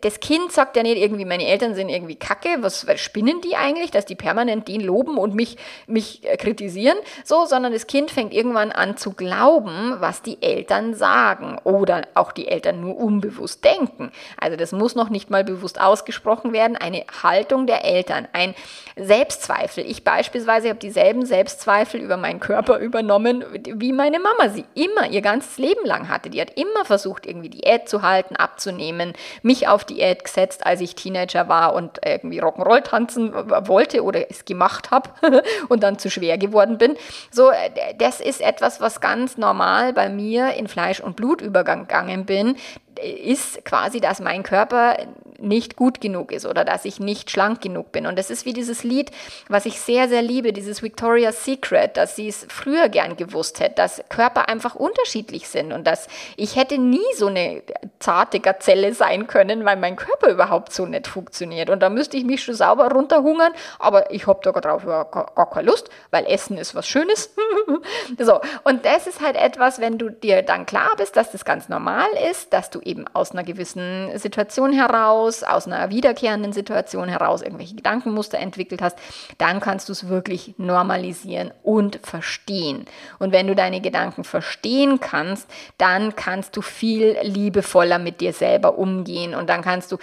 das 0.00 0.20
Kind 0.20 0.52
sagt 0.52 0.76
ja 0.76 0.82
nicht 0.82 0.98
irgendwie, 0.98 1.24
meine 1.24 1.46
Eltern 1.46 1.74
sind 1.74 1.88
irgendwie 1.88 2.16
kacke, 2.16 2.48
was, 2.60 2.86
was 2.86 3.00
spinnen 3.00 3.40
die 3.40 3.56
eigentlich, 3.56 3.90
dass 3.90 4.06
die 4.06 4.14
permanent 4.14 4.68
den 4.68 4.80
loben 4.80 5.18
und 5.18 5.34
mich, 5.34 5.56
mich 5.86 6.22
kritisieren, 6.38 6.98
so, 7.24 7.44
sondern 7.46 7.72
das 7.72 7.86
Kind 7.86 8.10
fängt 8.10 8.32
irgendwann 8.32 8.72
an 8.72 8.96
zu 8.96 9.12
glauben, 9.12 9.96
was 9.98 10.22
die 10.22 10.42
Eltern 10.42 10.94
sagen 10.94 11.58
oder 11.64 12.02
auch 12.14 12.32
die 12.32 12.48
Eltern 12.48 12.80
nur 12.80 12.96
unbewusst 12.96 13.64
denken. 13.64 14.12
Also 14.42 14.56
das 14.56 14.72
muss 14.72 14.94
noch 14.94 15.08
nicht 15.08 15.30
mal 15.30 15.44
bewusst 15.44 15.80
ausgesprochen 15.80 16.52
werden. 16.52 16.76
Eine 16.76 17.04
Haltung 17.22 17.66
der 17.66 17.84
Eltern, 17.84 18.26
ein 18.32 18.54
Selbstzweifel. 18.96 19.84
Ich 19.86 20.04
beispielsweise 20.04 20.68
habe 20.68 20.78
dieselben 20.78 21.24
Selbstzweifel 21.24 22.00
über 22.00 22.16
meinen 22.16 22.40
Körper 22.40 22.78
übernommen, 22.78 23.44
wie 23.52 23.92
meine 23.92 24.18
Mama 24.18 24.50
sie 24.50 24.64
immer 24.74 25.08
ihr 25.08 25.22
ganzes 25.22 25.58
Leben 25.58 25.86
lang 25.86 26.08
hatte. 26.08 26.28
Die 26.28 26.40
hat 26.40 26.58
immer 26.58 26.84
versucht, 26.84 27.26
irgendwie 27.26 27.50
Diät 27.50 27.88
zu 27.88 28.02
halten, 28.02 28.36
abzunehmen, 28.36 29.12
mich 29.42 29.68
auf 29.68 29.84
Diät 29.84 30.24
gesetzt, 30.24 30.66
als 30.66 30.80
ich 30.80 30.96
Teenager 30.96 31.48
war 31.48 31.74
und 31.74 32.00
irgendwie 32.04 32.42
Rock'n'Roll 32.42 32.82
tanzen 32.82 33.32
wollte 33.32 34.02
oder 34.02 34.30
es 34.30 34.44
gemacht 34.44 34.90
habe 34.90 35.10
und 35.68 35.82
dann 35.82 35.98
zu 35.98 36.10
schwer 36.10 36.36
geworden 36.36 36.78
bin. 36.78 36.96
So, 37.30 37.50
das 37.98 38.20
ist 38.20 38.40
etwas, 38.40 38.80
was 38.80 39.00
ganz 39.00 39.38
normal 39.38 39.92
bei 39.92 40.08
mir 40.08 40.54
in 40.54 40.66
Fleisch 40.66 41.00
und 41.00 41.16
Blut 41.16 41.40
übergegangen 41.40 42.26
bin 42.26 42.56
ist 43.00 43.64
quasi, 43.64 44.00
dass 44.00 44.20
mein 44.20 44.42
Körper 44.42 44.96
nicht 45.38 45.76
gut 45.76 46.00
genug 46.00 46.32
ist 46.32 46.46
oder 46.46 46.64
dass 46.64 46.84
ich 46.84 47.00
nicht 47.00 47.30
schlank 47.30 47.60
genug 47.60 47.92
bin. 47.92 48.06
Und 48.06 48.18
das 48.18 48.30
ist 48.30 48.46
wie 48.46 48.52
dieses 48.52 48.84
Lied, 48.84 49.10
was 49.48 49.66
ich 49.66 49.80
sehr, 49.80 50.08
sehr 50.08 50.22
liebe, 50.22 50.52
dieses 50.52 50.82
Victoria's 50.82 51.44
Secret, 51.44 51.96
dass 51.96 52.16
sie 52.16 52.28
es 52.28 52.46
früher 52.48 52.88
gern 52.88 53.16
gewusst 53.16 53.60
hätte, 53.60 53.74
dass 53.76 54.02
Körper 54.08 54.48
einfach 54.48 54.74
unterschiedlich 54.74 55.48
sind 55.48 55.72
und 55.72 55.86
dass 55.86 56.06
ich 56.36 56.56
hätte 56.56 56.78
nie 56.78 57.00
so 57.16 57.26
eine 57.26 57.62
zarte 57.98 58.40
Gazelle 58.40 58.94
sein 58.94 59.26
können, 59.26 59.64
weil 59.64 59.76
mein 59.76 59.96
Körper 59.96 60.30
überhaupt 60.30 60.72
so 60.72 60.86
nicht 60.86 61.06
funktioniert. 61.06 61.70
Und 61.70 61.80
da 61.80 61.90
müsste 61.90 62.16
ich 62.16 62.24
mich 62.24 62.42
schon 62.42 62.54
sauber 62.54 62.90
runterhungern, 62.90 63.52
aber 63.78 64.12
ich 64.12 64.26
habe 64.26 64.40
da 64.42 64.52
drauf 64.52 64.84
gar, 64.84 65.50
keine 65.50 65.66
Lust, 65.66 65.90
weil 66.10 66.24
Essen 66.26 66.56
ist 66.56 66.74
was 66.74 66.86
Schönes. 66.86 67.34
so, 68.18 68.40
und 68.64 68.84
das 68.84 69.06
ist 69.06 69.20
halt 69.20 69.36
etwas, 69.36 69.80
wenn 69.80 69.98
du 69.98 70.10
dir 70.10 70.42
dann 70.42 70.66
klar 70.66 70.90
bist, 70.96 71.16
dass 71.16 71.32
das 71.32 71.44
ganz 71.44 71.68
normal 71.68 72.08
ist, 72.30 72.52
dass 72.52 72.70
du 72.70 72.80
eben 72.84 73.04
aus 73.12 73.32
einer 73.32 73.44
gewissen 73.44 74.16
Situation 74.18 74.72
heraus, 74.72 75.42
aus 75.42 75.66
einer 75.66 75.90
wiederkehrenden 75.90 76.52
Situation 76.52 77.08
heraus 77.08 77.42
irgendwelche 77.42 77.74
Gedankenmuster 77.74 78.38
entwickelt 78.38 78.82
hast, 78.82 78.98
dann 79.38 79.60
kannst 79.60 79.88
du 79.88 79.92
es 79.92 80.08
wirklich 80.08 80.54
normalisieren 80.58 81.52
und 81.62 82.00
verstehen. 82.02 82.86
Und 83.18 83.32
wenn 83.32 83.46
du 83.46 83.54
deine 83.54 83.80
Gedanken 83.80 84.24
verstehen 84.24 85.00
kannst, 85.00 85.48
dann 85.78 86.16
kannst 86.16 86.56
du 86.56 86.62
viel 86.62 87.16
liebevoller 87.22 87.98
mit 87.98 88.20
dir 88.20 88.32
selber 88.32 88.78
umgehen 88.78 89.34
und 89.34 89.48
dann 89.48 89.62
kannst 89.62 89.92
du, 89.92 89.98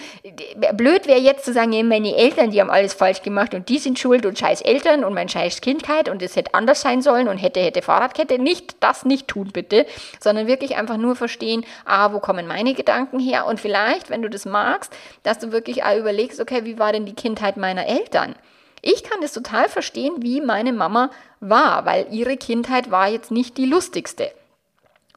blöd 0.73 1.07
wäre 1.07 1.19
jetzt 1.19 1.45
zu 1.45 1.53
sagen, 1.53 1.87
meine 1.87 2.15
Eltern, 2.15 2.51
die 2.51 2.61
haben 2.61 2.69
alles 2.69 2.93
falsch 2.93 3.21
gemacht 3.21 3.53
und 3.53 3.69
die 3.69 3.77
sind 3.77 3.99
schuld 3.99 4.25
und 4.25 4.37
scheiß 4.37 4.61
Eltern 4.61 5.03
und 5.03 5.13
mein 5.13 5.29
scheiß 5.29 5.61
Kindheit 5.61 6.09
und 6.09 6.21
es 6.21 6.35
hätte 6.35 6.53
anders 6.53 6.81
sein 6.81 7.01
sollen 7.01 7.27
und 7.27 7.37
hätte, 7.37 7.59
hätte 7.59 7.81
Fahrradkette. 7.81 8.39
Nicht 8.39 8.75
das 8.79 9.05
nicht 9.05 9.27
tun, 9.27 9.49
bitte, 9.53 9.85
sondern 10.19 10.47
wirklich 10.47 10.77
einfach 10.77 10.97
nur 10.97 11.15
verstehen, 11.15 11.65
ah, 11.85 12.13
wo 12.13 12.19
kommen 12.19 12.47
meine 12.47 12.68
Gedanken 12.73 13.19
her? 13.19 13.45
Und 13.45 13.59
vielleicht, 13.59 14.09
wenn 14.09 14.21
du 14.21 14.29
das 14.29 14.45
magst, 14.45 14.93
dass 15.23 15.39
du 15.39 15.51
wirklich 15.51 15.83
überlegst, 15.83 16.39
okay, 16.39 16.65
wie 16.65 16.79
war 16.79 16.91
denn 16.91 17.05
die 17.05 17.15
Kindheit 17.15 17.57
meiner 17.57 17.85
Eltern? 17.87 18.35
Ich 18.81 19.03
kann 19.03 19.19
das 19.21 19.33
total 19.33 19.67
verstehen, 19.67 20.15
wie 20.19 20.39
meine 20.39 20.71
Mama 20.71 21.11
war, 21.39 21.85
weil 21.85 22.07
ihre 22.11 22.37
Kindheit 22.37 22.91
war 22.91 23.09
jetzt 23.09 23.29
nicht 23.29 23.57
die 23.57 23.65
lustigste. 23.65 24.31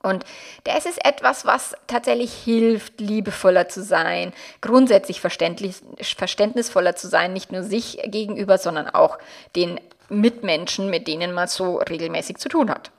Und 0.02 0.25
das 0.64 0.85
ist 0.85 1.04
etwas, 1.04 1.47
was 1.47 1.76
tatsächlich 1.87 2.32
hilft, 2.32 3.00
liebevoller 3.00 3.68
zu 3.68 3.85
sein, 3.85 4.32
grundsätzlich 4.61 5.21
verständnisvoller 5.21 6.97
zu 6.97 7.06
sein, 7.06 7.32
nicht 7.32 7.52
nur 7.52 7.62
sich 7.62 8.00
gegenüber, 8.06 8.59
sondern 8.59 8.88
auch 8.88 9.16
den 9.54 9.78
Mitmenschen, 10.09 10.90
mit 10.90 11.06
denen 11.06 11.32
man 11.32 11.47
so 11.47 11.76
regelmäßig 11.76 12.38
zu 12.38 12.49
tun 12.49 12.68
hat. 12.68 12.90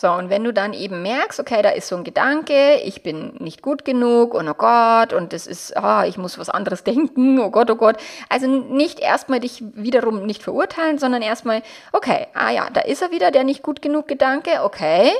So, 0.00 0.12
und 0.12 0.30
wenn 0.30 0.44
du 0.44 0.52
dann 0.52 0.74
eben 0.74 1.02
merkst, 1.02 1.40
okay, 1.40 1.60
da 1.60 1.70
ist 1.70 1.88
so 1.88 1.96
ein 1.96 2.04
Gedanke, 2.04 2.76
ich 2.84 3.02
bin 3.02 3.32
nicht 3.40 3.62
gut 3.62 3.84
genug 3.84 4.32
und 4.32 4.48
oh 4.48 4.54
Gott, 4.54 5.12
und 5.12 5.32
das 5.32 5.48
ist, 5.48 5.76
ah, 5.76 6.06
ich 6.06 6.16
muss 6.16 6.38
was 6.38 6.48
anderes 6.48 6.84
denken, 6.84 7.40
oh 7.40 7.50
Gott, 7.50 7.68
oh 7.68 7.74
Gott. 7.74 7.96
Also 8.28 8.46
nicht 8.46 9.00
erstmal 9.00 9.40
dich 9.40 9.60
wiederum 9.74 10.24
nicht 10.24 10.44
verurteilen, 10.44 10.98
sondern 10.98 11.20
erstmal, 11.20 11.62
okay, 11.90 12.28
ah 12.32 12.50
ja, 12.50 12.70
da 12.72 12.82
ist 12.82 13.02
er 13.02 13.10
wieder, 13.10 13.32
der 13.32 13.42
nicht 13.42 13.64
gut 13.64 13.82
genug 13.82 14.06
Gedanke, 14.06 14.62
okay 14.62 15.10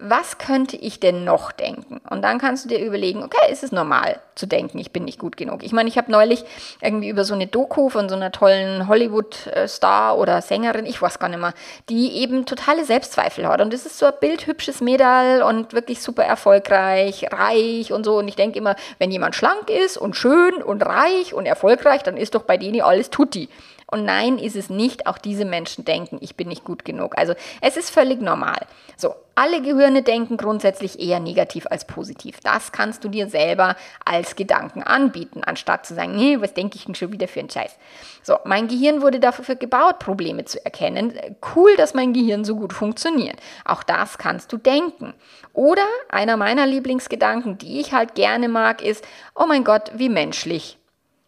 was 0.00 0.38
könnte 0.38 0.76
ich 0.76 0.98
denn 0.98 1.24
noch 1.24 1.52
denken? 1.52 2.00
Und 2.10 2.22
dann 2.22 2.38
kannst 2.38 2.64
du 2.64 2.68
dir 2.68 2.84
überlegen, 2.84 3.22
okay, 3.22 3.52
ist 3.52 3.62
es 3.62 3.70
normal 3.70 4.18
zu 4.34 4.46
denken, 4.46 4.78
ich 4.78 4.90
bin 4.90 5.04
nicht 5.04 5.20
gut 5.20 5.36
genug. 5.36 5.62
Ich 5.62 5.72
meine, 5.72 5.88
ich 5.88 5.96
habe 5.96 6.10
neulich 6.10 6.44
irgendwie 6.80 7.08
über 7.08 7.24
so 7.24 7.32
eine 7.32 7.46
Doku 7.46 7.88
von 7.90 8.08
so 8.08 8.16
einer 8.16 8.32
tollen 8.32 8.88
Hollywood-Star 8.88 10.18
oder 10.18 10.42
Sängerin, 10.42 10.86
ich 10.86 11.00
weiß 11.00 11.20
gar 11.20 11.28
nicht 11.28 11.38
mehr, 11.38 11.54
die 11.88 12.16
eben 12.16 12.44
totale 12.44 12.84
Selbstzweifel 12.84 13.46
hat. 13.46 13.60
Und 13.60 13.72
das 13.72 13.86
ist 13.86 13.96
so 13.96 14.06
ein 14.06 14.14
bildhübsches 14.20 14.80
Mädel 14.80 15.42
und 15.42 15.72
wirklich 15.72 16.02
super 16.02 16.24
erfolgreich, 16.24 17.26
reich 17.30 17.92
und 17.92 18.02
so. 18.02 18.18
Und 18.18 18.26
ich 18.26 18.36
denke 18.36 18.58
immer, 18.58 18.74
wenn 18.98 19.12
jemand 19.12 19.36
schlank 19.36 19.70
ist 19.70 19.96
und 19.96 20.16
schön 20.16 20.54
und 20.54 20.84
reich 20.84 21.34
und 21.34 21.46
erfolgreich, 21.46 22.02
dann 22.02 22.16
ist 22.16 22.34
doch 22.34 22.42
bei 22.42 22.56
denen 22.56 22.80
alles 22.80 23.10
tutti. 23.10 23.48
Und 23.86 24.04
nein, 24.04 24.38
ist 24.38 24.56
es 24.56 24.70
nicht. 24.70 25.06
Auch 25.06 25.18
diese 25.18 25.44
Menschen 25.44 25.84
denken, 25.84 26.18
ich 26.20 26.36
bin 26.36 26.48
nicht 26.48 26.64
gut 26.64 26.84
genug. 26.84 27.16
Also 27.18 27.34
es 27.60 27.76
ist 27.76 27.90
völlig 27.90 28.20
normal. 28.20 28.66
So, 28.96 29.14
alle 29.34 29.62
Gehirne 29.62 30.02
denken 30.02 30.36
grundsätzlich 30.36 31.00
eher 31.00 31.18
negativ 31.20 31.66
als 31.68 31.86
positiv. 31.86 32.38
Das 32.40 32.70
kannst 32.72 33.02
du 33.04 33.08
dir 33.08 33.28
selber 33.28 33.76
als 34.04 34.36
Gedanken 34.36 34.82
anbieten, 34.82 35.42
anstatt 35.44 35.86
zu 35.86 35.94
sagen, 35.94 36.14
nee, 36.14 36.40
was 36.40 36.54
denke 36.54 36.76
ich 36.76 36.84
denn 36.84 36.94
schon 36.94 37.12
wieder 37.12 37.26
für 37.26 37.40
einen 37.40 37.50
Scheiß. 37.50 37.76
So, 38.22 38.38
mein 38.44 38.68
Gehirn 38.68 39.02
wurde 39.02 39.20
dafür 39.20 39.56
gebaut, 39.56 39.98
Probleme 39.98 40.44
zu 40.44 40.64
erkennen. 40.64 41.12
Cool, 41.54 41.74
dass 41.76 41.94
mein 41.94 42.12
Gehirn 42.12 42.44
so 42.44 42.56
gut 42.56 42.72
funktioniert. 42.72 43.36
Auch 43.64 43.82
das 43.82 44.18
kannst 44.18 44.52
du 44.52 44.56
denken. 44.56 45.14
Oder 45.52 45.86
einer 46.08 46.36
meiner 46.36 46.66
Lieblingsgedanken, 46.66 47.58
die 47.58 47.80
ich 47.80 47.92
halt 47.92 48.14
gerne 48.14 48.48
mag, 48.48 48.82
ist, 48.82 49.04
oh 49.34 49.46
mein 49.46 49.64
Gott, 49.64 49.90
wie 49.94 50.08
menschlich 50.08 50.78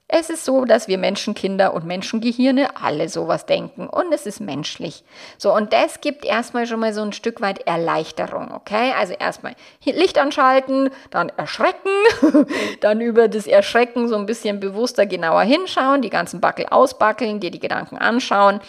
Es 0.09 0.31
ist 0.31 0.45
so, 0.45 0.65
dass 0.65 0.87
wir 0.87 0.99
Menschenkinder 0.99 1.75
und 1.75 1.85
Menschengehirne 1.85 2.77
alle 2.81 3.09
sowas 3.09 3.45
denken 3.45 3.89
und 3.89 4.13
es 4.13 4.25
ist 4.25 4.39
menschlich. 4.39 5.03
So, 5.37 5.53
und 5.53 5.73
das 5.73 6.01
gibt 6.01 6.25
erstmal 6.25 6.69
schon 6.69 6.79
mal 6.79 6.93
so 6.93 7.03
ein 7.03 7.13
Stück 7.13 7.41
weit 7.41 7.67
Erleichterung, 7.67 8.53
okay? 8.55 8.93
Also 8.97 9.15
erstmal 9.15 9.57
Licht 9.85 10.17
anschalten, 10.17 10.91
dann 11.11 11.31
erschrecken, 11.37 11.91
dann 12.81 13.01
über 13.01 13.27
das 13.27 13.49
Erschrecken 13.49 14.07
so 14.07 14.15
ein 14.15 14.27
bisschen 14.27 14.61
bewusster 14.61 15.07
genauer 15.07 15.43
hinschauen, 15.43 16.03
die 16.03 16.11
ganzen 16.11 16.41
Backel 16.41 16.67
ausbackeln, 16.67 17.41
dir 17.41 17.51
die 17.51 17.59
Gedanken 17.59 17.99
anschauen 17.99 18.61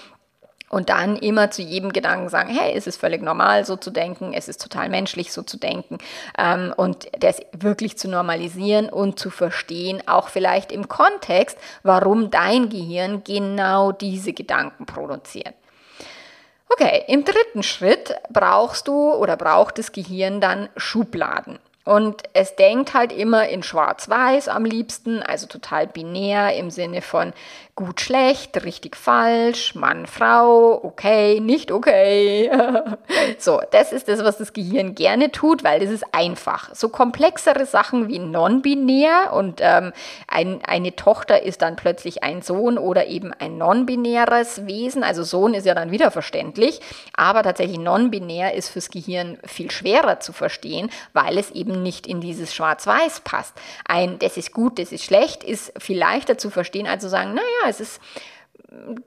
und 0.70 0.90
dann 0.90 1.16
immer 1.16 1.50
zu 1.50 1.62
jedem 1.62 1.94
Gedanken 1.94 2.30
sagen, 2.30 2.54
hey, 2.54 2.74
es 2.76 2.88
ist 2.88 3.00
völlig 3.00 3.22
normal, 3.22 3.66
so 3.66 3.78
zu 3.78 3.90
denken, 3.90 4.34
es 4.34 4.48
ist 4.48 4.62
total 4.62 4.90
menschlich, 4.90 5.32
so 5.32 5.42
zu 5.42 5.58
denken. 5.58 5.98
Ähm, 6.38 6.74
und 6.76 7.08
das 7.20 7.40
wirklich 7.54 7.98
zu 7.98 8.10
normalisieren 8.10 8.90
und 8.90 9.18
zu 9.20 9.30
verstehen, 9.30 10.02
auch 10.08 10.30
vielleicht 10.30 10.72
im 10.72 10.88
Kontext, 10.88 11.58
warum 11.84 12.32
dein 12.32 12.70
Gehirn 12.70 13.24
genau 13.24 13.92
diese 13.92 14.34
Gedanken 14.34 14.86
produziert. 14.86 15.54
Okay, 16.70 17.06
im 17.08 17.24
dritten 17.24 17.64
Schritt 17.64 18.14
brauchst 18.30 18.90
du 18.90 19.14
oder 19.14 19.38
braucht 19.38 19.78
das 19.78 19.94
Gehirn 19.94 20.42
dann 20.42 20.68
Schubladen. 20.76 21.60
Und 21.88 22.24
es 22.34 22.58
denkt 22.58 22.94
halt 22.94 23.13
immer 23.13 23.48
in 23.48 23.63
Schwarz-Weiß 23.63 24.50
am 24.50 24.65
liebsten, 24.65 25.24
also 25.24 25.48
total 25.48 25.88
binär 25.88 26.53
im 26.53 26.70
Sinne 26.70 27.01
von 27.01 27.32
gut, 27.77 28.01
schlecht, 28.01 28.65
richtig, 28.65 28.96
falsch, 28.96 29.75
Mann, 29.75 30.08
Frau, 30.08 30.84
okay, 30.84 31.39
nicht 31.39 31.72
okay. 31.72 32.50
so, 33.38 33.62
das 33.70 33.94
ist 33.94 34.08
das, 34.08 34.24
was 34.24 34.38
das 34.38 34.51
Gehirn 34.51 34.96
gerne 34.96 35.32
tut, 35.32 35.63
weil 35.63 35.79
das 35.79 35.91
ist 35.91 36.03
einfach. 36.12 36.74
So 36.74 36.89
komplexere 36.89 37.67
Sachen 37.67 38.08
wie 38.08 38.17
non-binär 38.17 39.32
und 39.32 39.60
ähm, 39.62 39.94
ein, 40.27 40.60
eine 40.65 40.96
Tochter 40.96 41.44
ist 41.44 41.62
dann 41.62 41.75
plötzlich 41.75 42.24
ein 42.24 42.41
Sohn 42.41 42.79
oder 42.79 43.06
eben 43.08 43.32
ein 43.32 43.60
non-binäres 43.60 44.65
Wesen. 44.65 45.03
Also 45.03 45.22
Sohn 45.22 45.53
ist 45.53 45.67
ja 45.67 45.75
dann 45.75 45.91
wieder 45.91 46.10
verständlich, 46.10 46.82
aber 47.15 47.44
tatsächlich 47.44 47.77
non-binär 47.77 48.56
ist 48.56 48.70
fürs 48.70 48.89
Gehirn 48.89 49.38
viel 49.46 49.70
schwerer 49.70 50.20
zu 50.20 50.34
verstehen, 50.34 50.89
weil 51.13 51.38
es 51.38 51.51
eben 51.78 51.84
nicht 51.84 52.08
in 52.08 52.22
dieses 52.22 52.54
Schwarz-Weiß 52.54 53.22
passt. 53.22 53.56
Ein, 53.88 54.20
das 54.20 54.38
ist 54.38 54.52
gut, 54.52 54.80
das 54.80 54.92
ist 54.92 55.04
schlecht, 55.04 55.44
ist 55.44 55.74
viel 55.80 55.98
leichter 55.98 56.38
zu 56.38 56.50
verstehen, 56.50 56.88
als 56.88 57.04
zu 57.04 57.10
sagen, 57.10 57.34
naja, 57.34 57.70
es 57.70 57.80
ist 57.80 58.02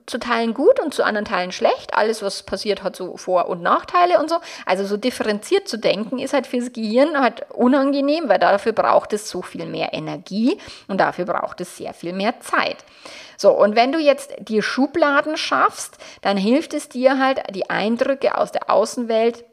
zu 0.07 0.17
Teilen 0.17 0.55
gut 0.55 0.79
und 0.79 0.91
zu 0.91 1.03
anderen 1.03 1.25
Teilen 1.25 1.51
schlecht. 1.51 1.93
Alles, 1.93 2.23
was 2.23 2.43
passiert, 2.43 2.81
hat 2.81 2.95
so 2.95 3.15
Vor- 3.15 3.47
und 3.47 3.61
Nachteile 3.61 4.19
und 4.19 4.27
so. 4.27 4.37
Also 4.65 4.85
so 4.85 4.97
differenziert 4.97 5.67
zu 5.67 5.77
denken, 5.77 6.17
ist 6.17 6.33
halt 6.33 6.47
fürs 6.47 6.73
Gehirn 6.73 7.19
halt 7.19 7.45
unangenehm, 7.51 8.27
weil 8.27 8.39
dafür 8.39 8.71
braucht 8.71 9.13
es 9.13 9.29
so 9.29 9.43
viel 9.43 9.67
mehr 9.67 9.93
Energie 9.93 10.57
und 10.87 10.99
dafür 10.99 11.25
braucht 11.25 11.61
es 11.61 11.77
sehr 11.77 11.93
viel 11.93 12.11
mehr 12.11 12.39
Zeit. 12.39 12.77
So, 13.37 13.51
und 13.51 13.75
wenn 13.75 13.91
du 13.91 13.99
jetzt 13.99 14.33
die 14.39 14.63
Schubladen 14.63 15.37
schaffst, 15.37 15.97
dann 16.21 16.37
hilft 16.37 16.73
es 16.73 16.89
dir 16.89 17.19
halt, 17.19 17.41
die 17.53 17.69
Eindrücke 17.69 18.37
aus 18.37 18.51
der 18.51 18.69
Außenwelt 18.69 19.45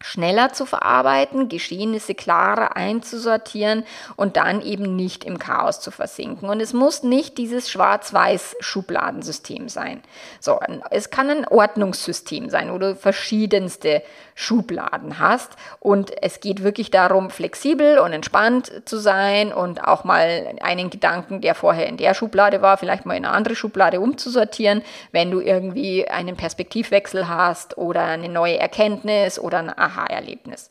schneller 0.00 0.52
zu 0.52 0.66
verarbeiten, 0.66 1.48
Geschehnisse 1.48 2.14
klarer 2.14 2.76
einzusortieren 2.76 3.84
und 4.16 4.36
dann 4.36 4.60
eben 4.60 4.96
nicht 4.96 5.24
im 5.24 5.38
Chaos 5.38 5.80
zu 5.80 5.90
versinken. 5.90 6.48
Und 6.50 6.60
es 6.60 6.72
muss 6.72 7.02
nicht 7.02 7.38
dieses 7.38 7.70
Schwarz-Weiß-Schubladensystem 7.70 9.68
sein. 9.68 10.02
So, 10.40 10.60
es 10.90 11.10
kann 11.10 11.30
ein 11.30 11.48
Ordnungssystem 11.48 12.50
sein, 12.50 12.70
wo 12.72 12.78
du 12.78 12.94
verschiedenste 12.94 14.02
Schubladen 14.34 15.18
hast. 15.18 15.52
Und 15.80 16.12
es 16.22 16.40
geht 16.40 16.62
wirklich 16.62 16.90
darum, 16.90 17.30
flexibel 17.30 17.98
und 17.98 18.12
entspannt 18.12 18.72
zu 18.84 18.98
sein 18.98 19.52
und 19.52 19.82
auch 19.84 20.04
mal 20.04 20.56
einen 20.60 20.90
Gedanken, 20.90 21.40
der 21.40 21.54
vorher 21.54 21.86
in 21.86 21.96
der 21.96 22.14
Schublade 22.14 22.60
war, 22.60 22.76
vielleicht 22.76 23.06
mal 23.06 23.16
in 23.16 23.24
eine 23.24 23.34
andere 23.34 23.54
Schublade 23.54 24.00
umzusortieren, 24.00 24.82
wenn 25.12 25.30
du 25.30 25.40
irgendwie 25.40 26.08
einen 26.08 26.36
Perspektivwechsel 26.36 27.28
hast 27.28 27.78
oder 27.78 28.02
eine 28.04 28.28
neue 28.28 28.58
Erkenntnis 28.58 29.38
oder 29.38 29.58
ein 29.58 29.70
Aha-Erlebnis. 29.94 30.70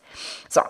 So. 0.49 0.61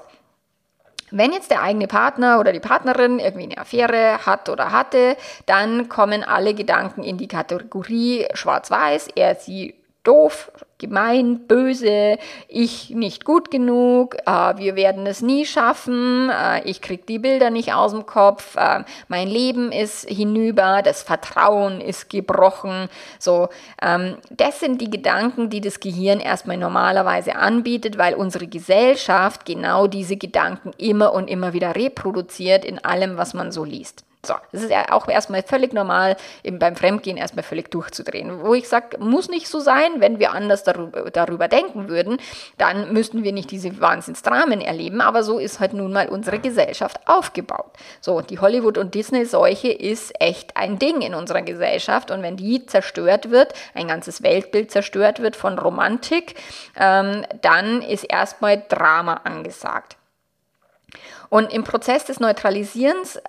Wenn 1.11 1.31
jetzt 1.31 1.51
der 1.51 1.61
eigene 1.61 1.87
Partner 1.87 2.39
oder 2.39 2.51
die 2.51 2.59
Partnerin 2.59 3.19
irgendwie 3.19 3.43
eine 3.43 3.57
Affäre 3.59 4.25
hat 4.25 4.49
oder 4.49 4.71
hatte, 4.71 5.15
dann 5.45 5.87
kommen 5.87 6.23
alle 6.23 6.55
Gedanken 6.55 7.03
in 7.03 7.19
die 7.19 7.27
Kategorie 7.27 8.25
schwarz-weiß, 8.33 9.09
er, 9.15 9.35
sie 9.35 9.75
doof, 10.03 10.51
gemein, 10.79 11.47
böse, 11.47 12.17
ich 12.49 12.89
nicht 12.89 13.23
gut 13.23 13.49
genug, 13.51 14.17
äh, 14.25 14.57
wir 14.57 14.75
werden 14.75 15.07
es 15.07 15.21
nie 15.21 15.45
schaffen, 15.45 16.29
äh, 16.29 16.61
ich 16.69 16.81
kriege 16.81 17.03
die 17.07 17.19
Bilder 17.19 17.49
nicht 17.49 17.73
aus 17.73 17.91
dem 17.91 18.05
Kopf, 18.05 18.57
äh, 18.57 18.83
mein 19.07 19.29
Leben 19.29 19.71
ist 19.71 20.07
hinüber, 20.09 20.81
das 20.83 21.01
Vertrauen 21.03 21.79
ist 21.79 22.09
gebrochen. 22.09 22.89
So, 23.17 23.47
ähm, 23.81 24.17
das 24.29 24.59
sind 24.59 24.81
die 24.81 24.89
Gedanken, 24.89 25.49
die 25.49 25.61
das 25.61 25.79
Gehirn 25.79 26.19
erstmal 26.19 26.57
normalerweise 26.57 27.35
anbietet, 27.35 27.97
weil 27.97 28.13
unsere 28.13 28.47
Gesellschaft 28.47 29.45
genau 29.45 29.87
diese 29.87 30.17
Gedanken 30.17 30.71
immer 30.77 31.13
und 31.13 31.29
immer 31.29 31.53
wieder 31.53 31.75
reproduziert 31.75 32.65
in 32.65 32.83
allem, 32.83 33.15
was 33.17 33.33
man 33.33 33.53
so 33.53 33.63
liest. 33.63 34.03
So, 34.25 34.35
das 34.53 34.63
ist 34.63 34.71
ja 34.71 34.89
auch 34.93 35.09
erstmal 35.09 35.43
völlig 35.43 35.73
normal, 35.73 36.15
eben 36.45 36.57
beim 36.57 36.77
Fremdgehen 36.77 37.17
erstmal 37.17 37.43
völlig 37.43 37.69
durchzudrehen. 37.71 38.41
Wo 38.41 38.53
ich 38.53 38.69
sage, 38.69 38.97
muss 38.97 39.27
nicht 39.27 39.49
so 39.49 39.59
sein, 39.59 39.99
wenn 39.99 40.17
wir 40.17 40.31
anders 40.31 40.63
darüber, 40.63 41.11
darüber 41.11 41.49
denken 41.49 41.89
würden, 41.89 42.17
dann 42.57 42.93
müssten 42.93 43.25
wir 43.25 43.33
nicht 43.33 43.51
diese 43.51 43.81
Wahnsinnsdramen 43.81 44.61
erleben, 44.61 45.01
aber 45.01 45.23
so 45.23 45.39
ist 45.39 45.59
halt 45.59 45.73
nun 45.73 45.91
mal 45.91 46.07
unsere 46.07 46.39
Gesellschaft 46.39 47.01
aufgebaut. 47.05 47.73
So, 47.99 48.21
die 48.21 48.39
Hollywood- 48.39 48.77
und 48.77 48.95
Disney-Seuche 48.95 49.73
ist 49.73 50.13
echt 50.21 50.55
ein 50.55 50.79
Ding 50.79 51.01
in 51.01 51.15
unserer 51.15 51.41
Gesellschaft 51.41 52.09
und 52.09 52.23
wenn 52.23 52.37
die 52.37 52.65
zerstört 52.65 53.29
wird, 53.29 53.53
ein 53.73 53.89
ganzes 53.89 54.23
Weltbild 54.23 54.71
zerstört 54.71 55.19
wird 55.19 55.35
von 55.35 55.59
Romantik, 55.59 56.35
ähm, 56.77 57.25
dann 57.41 57.81
ist 57.81 58.05
erstmal 58.05 58.63
Drama 58.69 59.15
angesagt. 59.25 59.97
Und 61.33 61.51
im 61.51 61.63
Prozess 61.63 62.05
des 62.05 62.19
Neutralisierens 62.19 63.19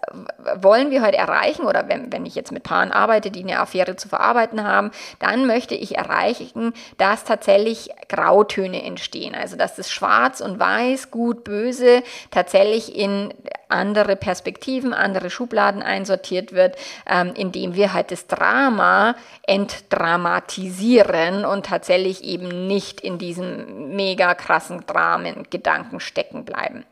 wollen 0.57 0.91
wir 0.91 1.01
heute 1.01 1.17
erreichen, 1.17 1.65
oder 1.65 1.89
wenn, 1.89 2.13
wenn 2.13 2.27
ich 2.27 2.35
jetzt 2.35 2.53
mit 2.53 2.63
Paaren 2.63 2.93
arbeite, 2.93 3.31
die 3.31 3.43
eine 3.43 3.59
Affäre 3.59 3.97
zu 3.97 4.11
verarbeiten 4.11 4.63
haben, 4.63 4.91
dann 5.21 5.47
möchte 5.47 5.75
ich 5.75 5.97
erreichen, 5.97 6.75
dass 6.99 7.25
tatsächlich 7.25 7.89
Grautöne 8.11 8.83
entstehen. 8.83 9.35
Also 9.35 9.57
dass 9.57 9.77
das 9.77 9.91
Schwarz 9.91 10.43
und 10.43 10.61
Weiß, 10.61 11.11
Gut, 11.11 11.45
Böse 11.45 12.03
tatsächlich 12.31 12.95
in 12.95 13.33
andere 13.71 14.17
Perspektiven, 14.17 14.93
andere 14.93 15.31
Schubladen 15.31 15.83
einsortiert 15.83 16.53
wird, 16.53 16.77
ähm, 17.09 17.33
indem 17.35 17.75
wir 17.75 17.95
halt 17.95 18.11
das 18.11 18.27
Drama 18.27 19.17
entdramatisieren 19.45 21.47
und 21.47 21.65
tatsächlich 21.65 22.23
eben 22.23 22.67
nicht 22.67 23.01
in 23.01 23.17
diesem 23.17 23.97
mega 23.97 24.35
krassen 24.35 24.85
Dramen 24.87 25.47
Gedanken 25.49 26.01
stecken 26.01 26.45
bleiben. 26.45 26.85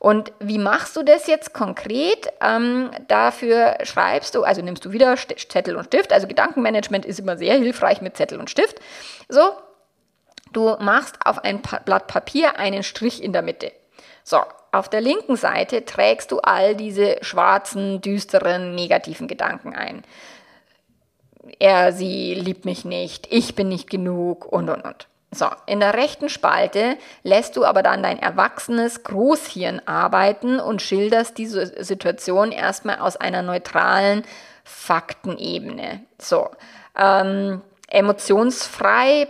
Und 0.00 0.32
wie 0.40 0.56
machst 0.56 0.96
du 0.96 1.02
das 1.02 1.26
jetzt 1.26 1.52
konkret? 1.52 2.32
Ähm, 2.40 2.90
dafür 3.06 3.76
schreibst 3.82 4.34
du, 4.34 4.44
also 4.44 4.62
nimmst 4.62 4.82
du 4.86 4.92
wieder 4.92 5.14
Zettel 5.16 5.76
und 5.76 5.84
Stift. 5.84 6.14
Also 6.14 6.26
Gedankenmanagement 6.26 7.04
ist 7.04 7.20
immer 7.20 7.36
sehr 7.36 7.54
hilfreich 7.58 8.00
mit 8.00 8.16
Zettel 8.16 8.40
und 8.40 8.48
Stift. 8.48 8.80
So, 9.28 9.42
du 10.54 10.74
machst 10.80 11.18
auf 11.26 11.44
ein 11.44 11.60
Blatt 11.84 12.06
Papier 12.06 12.58
einen 12.58 12.82
Strich 12.82 13.22
in 13.22 13.34
der 13.34 13.42
Mitte. 13.42 13.72
So, 14.24 14.38
auf 14.72 14.88
der 14.88 15.02
linken 15.02 15.36
Seite 15.36 15.84
trägst 15.84 16.32
du 16.32 16.38
all 16.38 16.74
diese 16.74 17.18
schwarzen, 17.20 18.00
düsteren, 18.00 18.74
negativen 18.74 19.28
Gedanken 19.28 19.74
ein. 19.74 20.02
Er, 21.58 21.92
sie 21.92 22.32
liebt 22.32 22.64
mich 22.64 22.86
nicht, 22.86 23.26
ich 23.30 23.54
bin 23.54 23.68
nicht 23.68 23.90
genug 23.90 24.46
und 24.46 24.70
und 24.70 24.82
und. 24.82 25.09
So, 25.32 25.46
in 25.66 25.78
der 25.78 25.94
rechten 25.94 26.28
Spalte 26.28 26.96
lässt 27.22 27.56
du 27.56 27.64
aber 27.64 27.84
dann 27.84 28.02
dein 28.02 28.18
erwachsenes 28.18 29.04
Großhirn 29.04 29.80
arbeiten 29.86 30.58
und 30.58 30.82
schilderst 30.82 31.38
diese 31.38 31.84
Situation 31.84 32.50
erstmal 32.50 32.98
aus 32.98 33.16
einer 33.16 33.42
neutralen 33.42 34.24
Faktenebene. 34.64 36.00
So, 36.18 36.50
ähm, 36.96 37.62
emotionsfrei 37.88 39.28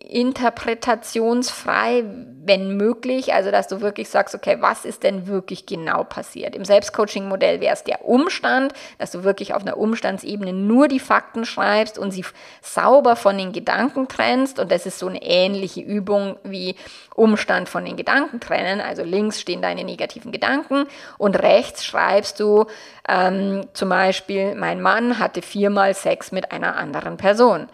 interpretationsfrei, 0.00 2.04
wenn 2.44 2.76
möglich, 2.76 3.32
also 3.34 3.50
dass 3.50 3.66
du 3.68 3.82
wirklich 3.82 4.08
sagst, 4.08 4.34
okay, 4.34 4.56
was 4.60 4.86
ist 4.86 5.02
denn 5.02 5.26
wirklich 5.26 5.66
genau 5.66 6.04
passiert? 6.04 6.56
Im 6.56 6.64
Selbstcoaching-Modell 6.64 7.60
wäre 7.60 7.74
es 7.74 7.84
der 7.84 8.08
Umstand, 8.08 8.72
dass 8.96 9.10
du 9.10 9.24
wirklich 9.24 9.52
auf 9.52 9.60
einer 9.62 9.76
Umstandsebene 9.76 10.54
nur 10.54 10.88
die 10.88 11.00
Fakten 11.00 11.44
schreibst 11.44 11.98
und 11.98 12.10
sie 12.10 12.24
sauber 12.62 13.16
von 13.16 13.36
den 13.36 13.52
Gedanken 13.52 14.08
trennst 14.08 14.58
und 14.58 14.72
das 14.72 14.86
ist 14.86 14.98
so 14.98 15.08
eine 15.08 15.22
ähnliche 15.22 15.82
Übung 15.82 16.38
wie 16.42 16.74
Umstand 17.14 17.68
von 17.68 17.84
den 17.84 17.96
Gedanken 17.96 18.40
trennen, 18.40 18.80
also 18.80 19.02
links 19.02 19.38
stehen 19.40 19.60
deine 19.60 19.84
negativen 19.84 20.32
Gedanken 20.32 20.86
und 21.18 21.36
rechts 21.36 21.84
schreibst 21.84 22.40
du 22.40 22.64
ähm, 23.06 23.66
zum 23.74 23.90
Beispiel, 23.90 24.54
mein 24.54 24.80
Mann 24.80 25.18
hatte 25.18 25.42
viermal 25.42 25.92
Sex 25.94 26.32
mit 26.32 26.52
einer 26.52 26.76
anderen 26.76 27.18
Person. 27.18 27.68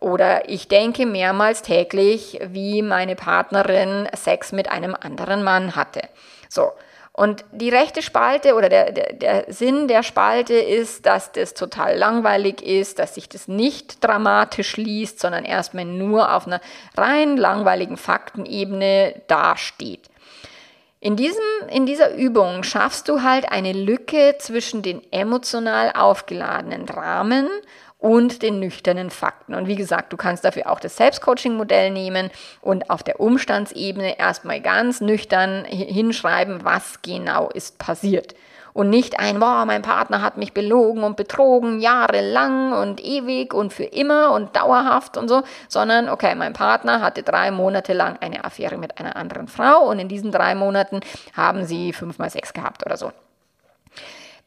Oder 0.00 0.48
ich 0.48 0.68
denke 0.68 1.06
mehrmals 1.06 1.62
täglich, 1.62 2.38
wie 2.48 2.82
meine 2.82 3.16
Partnerin 3.16 4.08
Sex 4.14 4.52
mit 4.52 4.70
einem 4.70 4.94
anderen 4.94 5.42
Mann 5.42 5.74
hatte. 5.74 6.02
So. 6.48 6.72
Und 7.12 7.46
die 7.50 7.70
rechte 7.70 8.02
Spalte 8.02 8.54
oder 8.54 8.68
der, 8.68 8.92
der, 8.92 9.14
der 9.14 9.44
Sinn 9.48 9.88
der 9.88 10.02
Spalte 10.02 10.52
ist, 10.52 11.06
dass 11.06 11.32
das 11.32 11.54
total 11.54 11.96
langweilig 11.96 12.60
ist, 12.60 12.98
dass 12.98 13.14
sich 13.14 13.26
das 13.26 13.48
nicht 13.48 14.04
dramatisch 14.04 14.76
liest, 14.76 15.20
sondern 15.20 15.46
erstmal 15.46 15.86
nur 15.86 16.34
auf 16.34 16.46
einer 16.46 16.60
rein 16.94 17.38
langweiligen 17.38 17.96
Faktenebene 17.96 19.22
dasteht. 19.28 20.10
In, 21.00 21.16
diesem, 21.16 21.42
in 21.70 21.86
dieser 21.86 22.14
Übung 22.14 22.64
schaffst 22.64 23.08
du 23.08 23.22
halt 23.22 23.50
eine 23.50 23.72
Lücke 23.72 24.36
zwischen 24.38 24.82
den 24.82 25.00
emotional 25.10 25.92
aufgeladenen 25.92 26.84
Dramen 26.84 27.48
und 28.06 28.42
den 28.42 28.60
nüchternen 28.60 29.10
Fakten. 29.10 29.52
Und 29.52 29.66
wie 29.66 29.74
gesagt, 29.74 30.12
du 30.12 30.16
kannst 30.16 30.44
dafür 30.44 30.70
auch 30.70 30.78
das 30.78 30.96
Selbstcoaching-Modell 30.96 31.90
nehmen 31.90 32.30
und 32.60 32.88
auf 32.88 33.02
der 33.02 33.18
Umstandsebene 33.18 34.16
erstmal 34.16 34.60
ganz 34.60 35.00
nüchtern 35.00 35.64
hinschreiben, 35.64 36.64
was 36.64 37.02
genau 37.02 37.48
ist 37.48 37.78
passiert. 37.78 38.36
Und 38.74 38.90
nicht 38.90 39.18
ein, 39.18 39.40
boah, 39.40 39.64
mein 39.66 39.82
Partner 39.82 40.22
hat 40.22 40.36
mich 40.36 40.52
belogen 40.52 41.02
und 41.02 41.16
betrogen, 41.16 41.80
jahrelang 41.80 42.74
und 42.74 43.02
ewig 43.02 43.52
und 43.52 43.72
für 43.72 43.84
immer 43.84 44.30
und 44.30 44.54
dauerhaft 44.54 45.16
und 45.16 45.26
so, 45.26 45.42
sondern, 45.66 46.08
okay, 46.08 46.36
mein 46.36 46.52
Partner 46.52 47.00
hatte 47.00 47.24
drei 47.24 47.50
Monate 47.50 47.92
lang 47.92 48.18
eine 48.20 48.44
Affäre 48.44 48.76
mit 48.76 49.00
einer 49.00 49.16
anderen 49.16 49.48
Frau 49.48 49.88
und 49.88 49.98
in 49.98 50.08
diesen 50.08 50.30
drei 50.30 50.54
Monaten 50.54 51.00
haben 51.36 51.64
sie 51.64 51.92
fünfmal 51.92 52.30
Sex 52.30 52.52
gehabt 52.52 52.86
oder 52.86 52.96
so. 52.96 53.10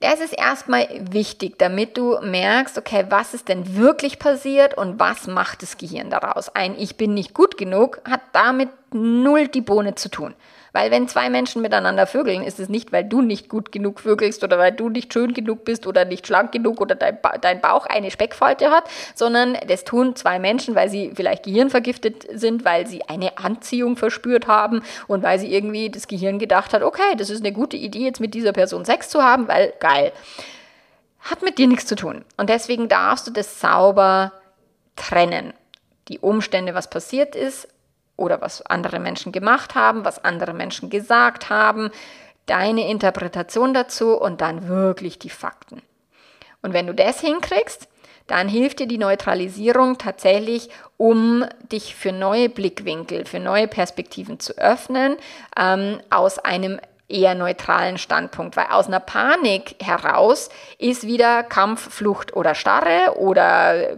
Das 0.01 0.21
ist 0.21 0.31
erstmal 0.31 0.87
wichtig, 1.11 1.59
damit 1.59 1.97
du 1.97 2.19
merkst, 2.21 2.77
okay, 2.77 3.05
was 3.09 3.33
ist 3.33 3.49
denn 3.49 3.75
wirklich 3.75 4.17
passiert 4.17 4.77
und 4.77 4.97
was 4.97 5.27
macht 5.27 5.61
das 5.61 5.77
Gehirn 5.77 6.09
daraus? 6.09 6.47
Ein 6.55 6.75
Ich 6.77 6.95
bin 6.95 7.13
nicht 7.13 7.33
gut 7.33 7.57
genug 7.57 8.01
hat 8.05 8.21
damit 8.31 8.69
null 8.93 9.47
die 9.47 9.61
Bohne 9.61 9.95
zu 9.95 10.09
tun. 10.09 10.33
Weil 10.71 10.91
wenn 10.91 11.07
zwei 11.07 11.29
Menschen 11.29 11.61
miteinander 11.61 12.05
vögeln, 12.05 12.43
ist 12.43 12.59
es 12.59 12.69
nicht, 12.69 12.91
weil 12.91 13.03
du 13.03 13.21
nicht 13.21 13.49
gut 13.49 13.71
genug 13.71 13.99
vögelst 13.99 14.43
oder 14.43 14.57
weil 14.59 14.71
du 14.71 14.89
nicht 14.89 15.11
schön 15.11 15.33
genug 15.33 15.65
bist 15.65 15.87
oder 15.87 16.05
nicht 16.05 16.27
schlank 16.27 16.51
genug 16.51 16.79
oder 16.79 16.95
dein, 16.95 17.19
ba 17.21 17.37
dein 17.37 17.59
Bauch 17.59 17.85
eine 17.85 18.11
Speckfalte 18.11 18.69
hat, 18.69 18.83
sondern 19.15 19.57
das 19.67 19.83
tun 19.83 20.15
zwei 20.15 20.37
Menschen, 20.39 20.75
weil 20.75 20.89
sie 20.89 21.11
vielleicht 21.15 21.43
gehirnvergiftet 21.43 22.27
sind, 22.31 22.65
weil 22.65 22.85
sie 22.85 23.03
eine 23.07 23.37
Anziehung 23.37 23.95
verspürt 23.95 24.47
haben 24.47 24.83
und 25.07 25.23
weil 25.23 25.39
sie 25.39 25.51
irgendwie 25.51 25.89
das 25.89 26.07
Gehirn 26.07 26.39
gedacht 26.39 26.73
hat, 26.73 26.83
okay, 26.83 27.15
das 27.17 27.29
ist 27.29 27.43
eine 27.43 27.53
gute 27.53 27.77
Idee, 27.77 28.05
jetzt 28.05 28.19
mit 28.19 28.33
dieser 28.33 28.53
Person 28.53 28.85
Sex 28.85 29.09
zu 29.09 29.23
haben, 29.23 29.47
weil 29.47 29.73
geil. 29.79 30.11
Hat 31.19 31.41
mit 31.41 31.57
dir 31.57 31.67
nichts 31.67 31.85
zu 31.85 31.95
tun. 31.95 32.23
Und 32.37 32.49
deswegen 32.49 32.87
darfst 32.87 33.27
du 33.27 33.31
das 33.31 33.59
sauber 33.59 34.31
trennen. 34.95 35.53
Die 36.07 36.19
Umstände, 36.19 36.73
was 36.73 36.89
passiert 36.89 37.35
ist, 37.35 37.67
oder 38.19 38.41
was 38.41 38.61
andere 38.65 38.99
Menschen 38.99 39.31
gemacht 39.31 39.75
haben, 39.75 40.05
was 40.05 40.23
andere 40.23 40.53
Menschen 40.53 40.89
gesagt 40.89 41.49
haben, 41.49 41.91
deine 42.45 42.89
Interpretation 42.89 43.73
dazu 43.73 44.15
und 44.17 44.41
dann 44.41 44.67
wirklich 44.67 45.19
die 45.19 45.29
Fakten. 45.29 45.81
Und 46.61 46.73
wenn 46.73 46.87
du 46.87 46.93
das 46.93 47.21
hinkriegst, 47.21 47.87
dann 48.27 48.47
hilft 48.47 48.79
dir 48.79 48.87
die 48.87 48.97
Neutralisierung 48.97 49.97
tatsächlich, 49.97 50.69
um 50.97 51.45
dich 51.71 51.95
für 51.95 52.11
neue 52.11 52.49
Blickwinkel, 52.49 53.25
für 53.25 53.39
neue 53.39 53.67
Perspektiven 53.67 54.39
zu 54.39 54.57
öffnen, 54.57 55.17
ähm, 55.57 55.99
aus 56.09 56.37
einem 56.37 56.79
eher 57.07 57.33
neutralen 57.33 57.97
Standpunkt, 57.97 58.55
weil 58.55 58.67
aus 58.69 58.87
einer 58.87 58.99
Panik 58.99 59.75
heraus 59.81 60.49
ist 60.77 61.07
wieder 61.07 61.41
Kampf, 61.43 61.91
Flucht 61.91 62.35
oder 62.35 62.53
Starre 62.53 63.17
oder 63.17 63.97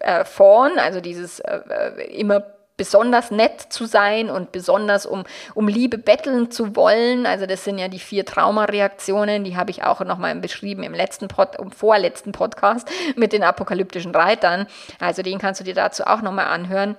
äh, 0.00 0.24
Fawn, 0.26 0.78
also 0.78 1.00
dieses 1.00 1.40
äh, 1.40 1.60
äh 1.96 2.20
immer 2.20 2.42
besonders 2.80 3.30
nett 3.30 3.60
zu 3.68 3.84
sein 3.84 4.30
und 4.30 4.52
besonders 4.52 5.04
um, 5.04 5.24
um 5.52 5.68
Liebe 5.68 5.98
betteln 5.98 6.50
zu 6.50 6.76
wollen. 6.76 7.26
Also 7.26 7.44
das 7.44 7.62
sind 7.62 7.76
ja 7.76 7.88
die 7.88 7.98
vier 7.98 8.24
Traumareaktionen, 8.24 9.44
die 9.44 9.54
habe 9.54 9.70
ich 9.70 9.84
auch 9.84 10.00
nochmal 10.00 10.34
beschrieben 10.36 10.82
im 10.82 10.94
letzten 10.94 11.28
Pod, 11.28 11.56
im 11.56 11.72
vorletzten 11.72 12.32
Podcast 12.32 12.88
mit 13.16 13.34
den 13.34 13.42
apokalyptischen 13.42 14.14
Reitern. 14.14 14.66
Also 14.98 15.20
den 15.20 15.38
kannst 15.38 15.60
du 15.60 15.64
dir 15.64 15.74
dazu 15.74 16.04
auch 16.04 16.22
nochmal 16.22 16.46
anhören 16.46 16.96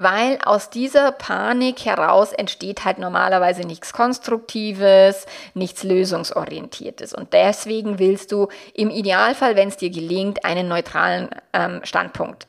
weil 0.00 0.38
aus 0.44 0.70
dieser 0.70 1.10
Panik 1.10 1.84
heraus 1.84 2.32
entsteht 2.32 2.84
halt 2.84 2.98
normalerweise 2.98 3.62
nichts 3.62 3.92
Konstruktives, 3.92 5.26
nichts 5.54 5.82
Lösungsorientiertes. 5.82 7.14
Und 7.14 7.32
deswegen 7.32 7.98
willst 7.98 8.30
du 8.30 8.46
im 8.74 8.90
Idealfall, 8.90 9.56
wenn 9.56 9.66
es 9.66 9.76
dir 9.76 9.90
gelingt, 9.90 10.44
einen 10.44 10.68
neutralen 10.68 11.30
ähm, 11.52 11.80
Standpunkt 11.82 12.46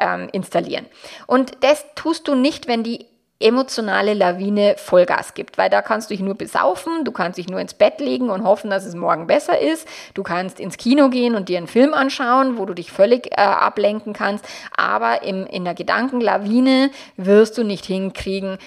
ähm, 0.00 0.28
installieren. 0.32 0.86
Und 1.28 1.52
das 1.60 1.84
tust 1.94 2.26
du 2.26 2.34
nicht, 2.34 2.66
wenn 2.66 2.82
die 2.82 3.06
emotionale 3.40 4.12
Lawine 4.12 4.74
Vollgas 4.76 5.32
gibt, 5.32 5.56
weil 5.56 5.70
da 5.70 5.80
kannst 5.80 6.10
du 6.10 6.14
dich 6.14 6.22
nur 6.22 6.34
besaufen, 6.34 7.04
du 7.04 7.10
kannst 7.10 7.38
dich 7.38 7.48
nur 7.48 7.58
ins 7.58 7.72
Bett 7.72 7.98
legen 7.98 8.28
und 8.28 8.44
hoffen, 8.44 8.68
dass 8.68 8.84
es 8.84 8.94
morgen 8.94 9.26
besser 9.26 9.58
ist. 9.58 9.88
Du 10.12 10.22
kannst 10.22 10.60
ins 10.60 10.76
Kino 10.76 11.08
gehen 11.08 11.34
und 11.34 11.48
dir 11.48 11.56
einen 11.56 11.66
Film 11.66 11.94
anschauen, 11.94 12.58
wo 12.58 12.66
du 12.66 12.74
dich 12.74 12.92
völlig 12.92 13.32
äh, 13.32 13.40
ablenken 13.40 14.12
kannst, 14.12 14.44
aber 14.76 15.22
im, 15.22 15.46
in 15.46 15.64
der 15.64 15.74
Gedankenlawine 15.74 16.90
wirst 17.16 17.56
du 17.56 17.64
nicht 17.64 17.86
hinkriegen, 17.86 18.58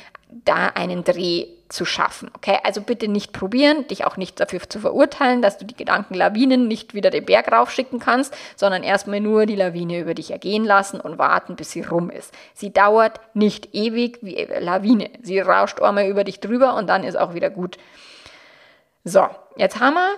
da 0.43 0.72
einen 0.74 1.04
Dreh 1.04 1.46
zu 1.73 1.86
schaffen. 1.86 2.29
Okay, 2.36 2.59
also 2.63 2.81
bitte 2.81 3.07
nicht 3.07 3.33
probieren, 3.33 3.88
dich 3.88 4.05
auch 4.05 4.15
nicht 4.15 4.39
dafür 4.39 4.62
zu 4.69 4.79
verurteilen, 4.79 5.41
dass 5.41 5.57
du 5.57 5.65
die 5.65 5.75
Gedankenlawinen 5.75 6.67
nicht 6.67 6.93
wieder 6.93 7.09
den 7.09 7.25
Berg 7.25 7.51
raufschicken 7.51 7.99
kannst, 7.99 8.36
sondern 8.55 8.83
erstmal 8.83 9.19
nur 9.19 9.47
die 9.47 9.55
Lawine 9.55 9.99
über 9.99 10.13
dich 10.13 10.29
ergehen 10.29 10.65
lassen 10.65 11.01
und 11.01 11.17
warten, 11.17 11.55
bis 11.55 11.71
sie 11.71 11.81
rum 11.81 12.12
ist. 12.12 12.31
Sie 12.53 12.71
dauert 12.71 13.19
nicht 13.33 13.73
ewig 13.73 14.19
wie 14.21 14.47
Lawine. 14.59 15.09
Sie 15.23 15.39
rauscht 15.39 15.81
einmal 15.81 16.07
über 16.07 16.23
dich 16.23 16.39
drüber 16.39 16.75
und 16.75 16.88
dann 16.88 17.03
ist 17.03 17.17
auch 17.17 17.33
wieder 17.33 17.49
gut. 17.49 17.77
So, 19.03 19.27
jetzt 19.57 19.79
haben 19.79 19.95
wir 19.95 20.17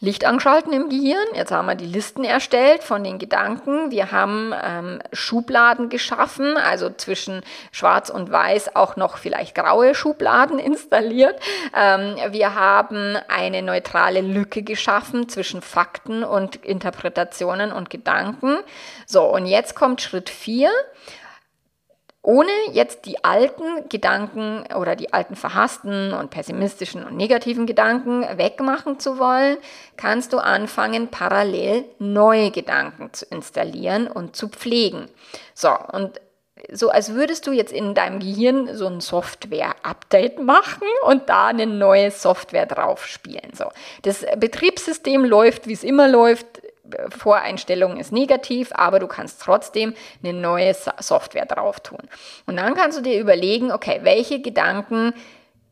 Licht 0.00 0.24
angeschalten 0.24 0.72
im 0.72 0.88
Gehirn. 0.88 1.26
Jetzt 1.34 1.52
haben 1.52 1.66
wir 1.66 1.76
die 1.76 1.86
Listen 1.86 2.24
erstellt 2.24 2.82
von 2.82 3.04
den 3.04 3.18
Gedanken. 3.18 3.90
Wir 3.90 4.10
haben 4.10 4.52
ähm, 4.62 5.00
Schubladen 5.12 5.88
geschaffen, 5.88 6.56
also 6.56 6.90
zwischen 6.90 7.42
Schwarz 7.72 8.10
und 8.10 8.30
Weiß 8.30 8.76
auch 8.76 8.96
noch 8.96 9.16
vielleicht 9.16 9.54
graue 9.54 9.94
Schubladen 9.94 10.58
installiert. 10.60 11.40
Ähm, 11.74 12.16
wir 12.30 12.54
haben 12.54 13.16
eine 13.28 13.62
neutrale 13.62 14.20
Lücke 14.20 14.62
geschaffen 14.62 15.28
zwischen 15.28 15.62
Fakten 15.62 16.24
und 16.24 16.56
Interpretationen 16.56 17.72
und 17.72 17.88
Gedanken. 17.88 18.58
So, 19.06 19.24
und 19.24 19.46
jetzt 19.46 19.74
kommt 19.74 20.02
Schritt 20.02 20.28
4 20.28 20.70
ohne 22.24 22.50
jetzt 22.72 23.04
die 23.04 23.22
alten 23.22 23.86
Gedanken 23.90 24.64
oder 24.74 24.96
die 24.96 25.12
alten 25.12 25.36
verhassten 25.36 26.14
und 26.14 26.30
pessimistischen 26.30 27.04
und 27.04 27.16
negativen 27.16 27.66
Gedanken 27.66 28.22
wegmachen 28.38 28.98
zu 28.98 29.18
wollen, 29.18 29.58
kannst 29.98 30.32
du 30.32 30.38
anfangen, 30.38 31.08
parallel 31.08 31.84
neue 31.98 32.50
Gedanken 32.50 33.12
zu 33.12 33.26
installieren 33.26 34.06
und 34.06 34.36
zu 34.36 34.48
pflegen. 34.48 35.10
So, 35.52 35.68
und 35.92 36.18
so 36.72 36.88
als 36.88 37.12
würdest 37.12 37.46
du 37.46 37.52
jetzt 37.52 37.72
in 37.72 37.94
deinem 37.94 38.20
Gehirn 38.20 38.74
so 38.74 38.86
ein 38.86 39.02
Software-Update 39.02 40.40
machen 40.40 40.88
und 41.06 41.28
da 41.28 41.48
eine 41.48 41.66
neue 41.66 42.10
Software 42.10 42.64
drauf 42.64 43.06
spielen. 43.06 43.50
So, 43.52 43.66
das 44.00 44.24
Betriebssystem 44.38 45.26
läuft, 45.26 45.66
wie 45.66 45.74
es 45.74 45.84
immer 45.84 46.08
läuft, 46.08 46.46
Voreinstellung 47.08 47.96
ist 47.96 48.12
negativ, 48.12 48.70
aber 48.74 48.98
du 48.98 49.06
kannst 49.06 49.40
trotzdem 49.40 49.94
eine 50.22 50.32
neue 50.32 50.74
Software 50.74 51.46
drauf 51.46 51.80
tun. 51.80 52.00
Und 52.46 52.56
dann 52.56 52.74
kannst 52.74 52.98
du 52.98 53.02
dir 53.02 53.20
überlegen, 53.20 53.72
okay, 53.72 54.00
welche 54.02 54.40
Gedanken 54.40 55.14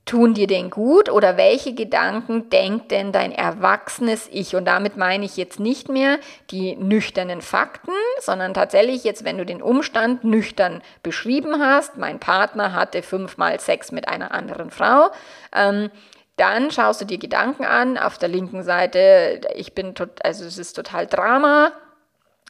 tun 0.05 0.35
dir 0.35 0.49
denn 0.49 0.71
gut 0.71 1.09
oder 1.09 1.37
welche 1.37 1.75
Gedanken 1.75 2.51
denkt 2.51 2.91
denn 2.91 3.13
dein 3.13 3.31
erwachsenes 3.31 4.29
Ich? 4.33 4.57
Und 4.57 4.65
damit 4.65 4.97
meine 4.97 5.25
ich 5.25 5.37
jetzt 5.37 5.61
nicht 5.61 5.89
mehr 5.89 6.19
die 6.51 6.75
nüchternen 6.75 7.41
Fakten, 7.41 7.93
sondern 8.21 8.53
tatsächlich 8.53 9.05
jetzt, 9.05 9.25
wenn 9.25 9.39
du 9.39 9.47
den 9.47 9.63
Umstand 9.63 10.25
nüchtern 10.25 10.83
beschrieben 11.03 11.61
hast, 11.61 11.99
mein 11.99 12.19
Partner 12.19 12.73
hatte 12.73 13.03
fünfmal 13.03 13.61
Sex 13.61 13.93
mit 13.93 14.09
einer 14.09 14.33
anderen 14.33 14.71
Frau, 14.71 15.11
ähm, 15.55 15.91
dann 16.37 16.71
schaust 16.71 17.01
du 17.01 17.05
dir 17.05 17.19
Gedanken 17.19 17.65
an. 17.65 17.99
Auf 17.99 18.19
der 18.19 18.29
linken 18.29 18.63
Seite, 18.63 19.41
ich 19.55 19.75
bin, 19.75 19.95
tot, 19.95 20.25
also 20.25 20.45
es 20.45 20.59
ist 20.59 20.75
total 20.75 21.07
Drama. 21.07 21.73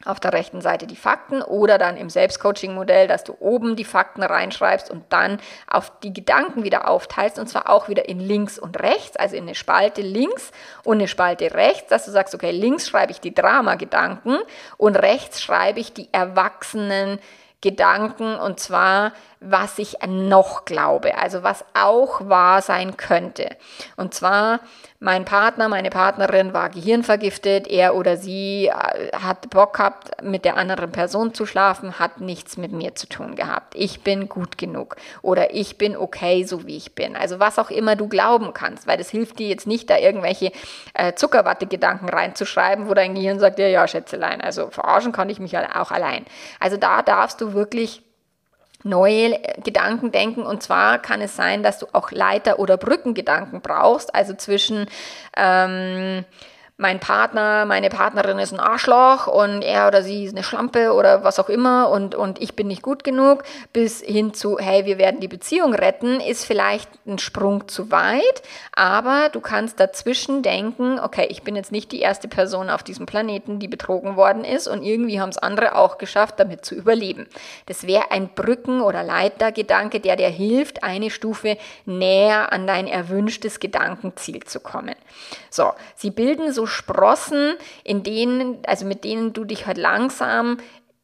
Auf 0.05 0.19
der 0.19 0.33
rechten 0.33 0.61
Seite 0.61 0.89
die 0.89 0.97
Fakten 0.97 1.43
oder 1.43 1.79
dann 1.79 1.97
im 1.97 2.11
Selbstcoaching-Modell, 2.11 3.07
dass 3.07 3.23
du 3.23 3.37
oben 3.39 3.77
die 3.77 3.85
Fakten 3.85 4.25
reinschreibst 4.25 4.91
und 4.91 5.05
dann 5.11 5.39
auf 5.71 5.93
die 6.01 6.13
Gedanken 6.13 6.65
wieder 6.65 6.89
aufteilst 6.89 7.39
und 7.39 7.47
zwar 7.47 7.71
auch 7.71 7.89
wieder 7.89 8.09
in 8.09 8.19
links 8.19 8.59
und 8.59 8.83
rechts, 8.83 9.17
also 9.17 9.37
in 9.37 9.45
eine 9.45 9.55
Spalte 9.55 10.03
links 10.03 10.51
und 10.83 10.99
eine 10.99 11.07
Spalte 11.07 11.55
rechts, 11.55 11.89
dass 11.89 12.05
du 12.05 12.11
sagst, 12.11 12.35
okay, 12.35 12.51
links 12.51 12.89
schreibe 12.89 13.13
ich 13.13 13.21
die 13.21 13.35
Drama-Gedanken 13.35 14.39
und 14.77 14.97
rechts 14.97 15.41
schreibe 15.41 15.79
ich 15.79 15.93
die 15.93 16.09
erwachsenen 16.11 17.21
Gedanken 17.61 18.35
und 18.35 18.59
zwar, 18.59 19.13
was 19.43 19.79
ich 19.79 19.97
noch 20.07 20.65
glaube, 20.65 21.17
also 21.19 21.43
was 21.43 21.65
auch 21.75 22.29
wahr 22.29 22.63
sein 22.63 22.97
könnte. 22.97 23.49
Und 23.97 24.15
zwar, 24.15 24.61
mein 25.01 25.25
Partner, 25.25 25.69
meine 25.69 25.91
Partnerin 25.91 26.53
war 26.53 26.69
gehirnvergiftet, 26.69 27.67
er 27.67 27.97
oder 27.97 28.17
sie 28.17 28.67
äh, 28.67 29.11
hat 29.17 29.51
Bock 29.51 29.75
gehabt, 29.75 30.23
mit 30.23 30.45
der 30.45 30.57
anderen 30.57 30.93
Person 30.93 31.35
zu 31.35 31.45
schlafen, 31.45 31.99
hat 31.99 32.21
nichts 32.21 32.57
mit 32.57 32.73
mir 32.73 32.95
zu 32.95 33.09
tun 33.09 33.35
gehabt. 33.35 33.75
Ich 33.75 34.03
bin 34.03 34.29
gut 34.29 34.59
genug 34.59 34.97
oder 35.23 35.55
ich 35.55 35.77
bin 35.77 35.97
okay, 35.97 36.45
so 36.45 36.67
wie 36.67 36.77
ich 36.77 36.95
bin. 36.95 37.17
Also 37.17 37.41
was 37.41 37.59
auch 37.59 37.71
immer 37.71 37.97
du 37.97 38.09
glauben 38.09 38.55
kannst, 38.55 38.87
weil 38.87 38.99
das 38.99 39.11
hilft 39.11 39.39
dir 39.41 39.49
jetzt 39.49 39.67
nicht, 39.67 39.91
da 39.91 39.99
irgendwelche 39.99 40.53
äh, 40.95 41.15
Zuckerwatte-Gedanken 41.15 42.09
reinzuschreiben, 42.09 42.89
wo 42.89 42.95
dein 42.95 43.15
Gehirn 43.15 43.41
sagt, 43.41 43.59
ja, 43.59 43.67
ja, 43.67 43.89
Schätzelein, 43.89 44.41
also 44.41 44.71
verarschen 44.71 45.13
kann 45.13 45.29
ich 45.29 45.41
mich 45.41 45.59
auch 45.59 45.91
allein. 45.91 46.25
Also 46.61 46.77
da 46.77 47.03
darfst 47.03 47.41
du 47.41 47.55
wirklich 47.55 48.03
neue 48.85 49.39
Gedanken 49.63 50.13
denken. 50.13 50.43
Und 50.43 50.63
zwar 50.63 50.99
kann 50.99 51.21
es 51.21 51.37
sein, 51.37 51.63
dass 51.63 51.79
du 51.79 51.87
auch 51.93 52.11
Leiter- 52.11 52.59
oder 52.59 52.77
Brückengedanken 52.77 53.61
brauchst, 53.61 54.15
also 54.15 54.35
zwischen 54.35 54.87
ähm, 55.37 56.25
mein 56.83 56.99
Partner, 56.99 57.65
meine 57.65 57.89
Partnerin 57.89 58.41
ist 58.41 58.53
ein 58.53 58.61
Arschloch 58.61 59.29
und 59.29 59.63
er 59.63 59.87
oder 59.87 60.03
sie 60.03 60.25
ist 60.25 60.33
eine 60.33 60.43
Schlampe 60.43 60.93
oder 60.93 61.23
was 61.23 61.39
auch 61.39 61.49
immer 61.49 61.89
und, 61.89 62.17
und 62.17 62.43
ich 62.43 62.57
bin 62.57 62.67
nicht 62.67 62.83
gut 62.83 63.05
genug, 63.05 63.45
bis 63.73 64.03
hin 64.03 64.35
zu, 64.35 64.59
hey, 64.59 64.85
wir 64.85 64.99
werden 64.99 65.21
die 65.21 65.29
Beziehung 65.29 65.75
retten, 65.75 66.21
ist 66.21 66.45
vielleicht 66.45 66.91
ein 67.07 67.21
Sprung 67.21 67.69
zu 67.69 67.93
weit, 67.93 68.43
aber 68.73 69.29
du 69.31 69.41
kannst 69.41 69.79
dazwischen 69.79 70.43
denken, 70.43 70.99
okay, 70.99 71.27
ich 71.31 71.45
bin 71.45 71.55
jetzt 71.55 71.71
nicht 71.71 71.93
die 71.93 72.01
erste 72.01 72.27
Person 72.27 72.69
auf 72.69 72.83
diesem 72.83 73.07
Planeten, 73.07 73.61
die 73.61 73.69
betrogen 73.69 74.17
worden 74.17 74.45
ist 74.45 74.67
und 74.67 74.83
irgendwie 74.83 75.21
haben 75.21 75.31
es 75.31 75.39
andere 75.39 75.77
auch 75.77 75.99
geschafft, 75.99 76.41
damit 76.41 76.65
zu 76.65 76.75
überleben. 76.75 77.29
Das 77.67 77.87
wäre 77.87 78.11
ein 78.11 78.31
Brücken- 78.35 78.81
oder 78.81 79.05
Leitergedanke, 79.05 80.01
der 80.01 80.17
dir 80.17 80.29
hilft, 80.29 80.83
eine 80.83 81.11
Stufe 81.11 81.57
näher 81.87 82.53
an 82.53 82.67
dein 82.67 82.89
erwünschtes 82.89 83.61
Gedankenziel 83.61 84.43
zu 84.43 84.59
kommen. 84.59 84.97
So, 85.49 85.75
sie 85.95 86.11
bilden 86.11 86.53
so 86.53 86.67
Sprossen, 86.73 87.55
in 87.85 88.03
denen, 88.03 88.59
also 88.67 88.85
mit 88.85 89.05
denen 89.05 89.33
du 89.33 89.45
dich 89.45 89.67
halt 89.67 89.79
langsam 89.79 90.59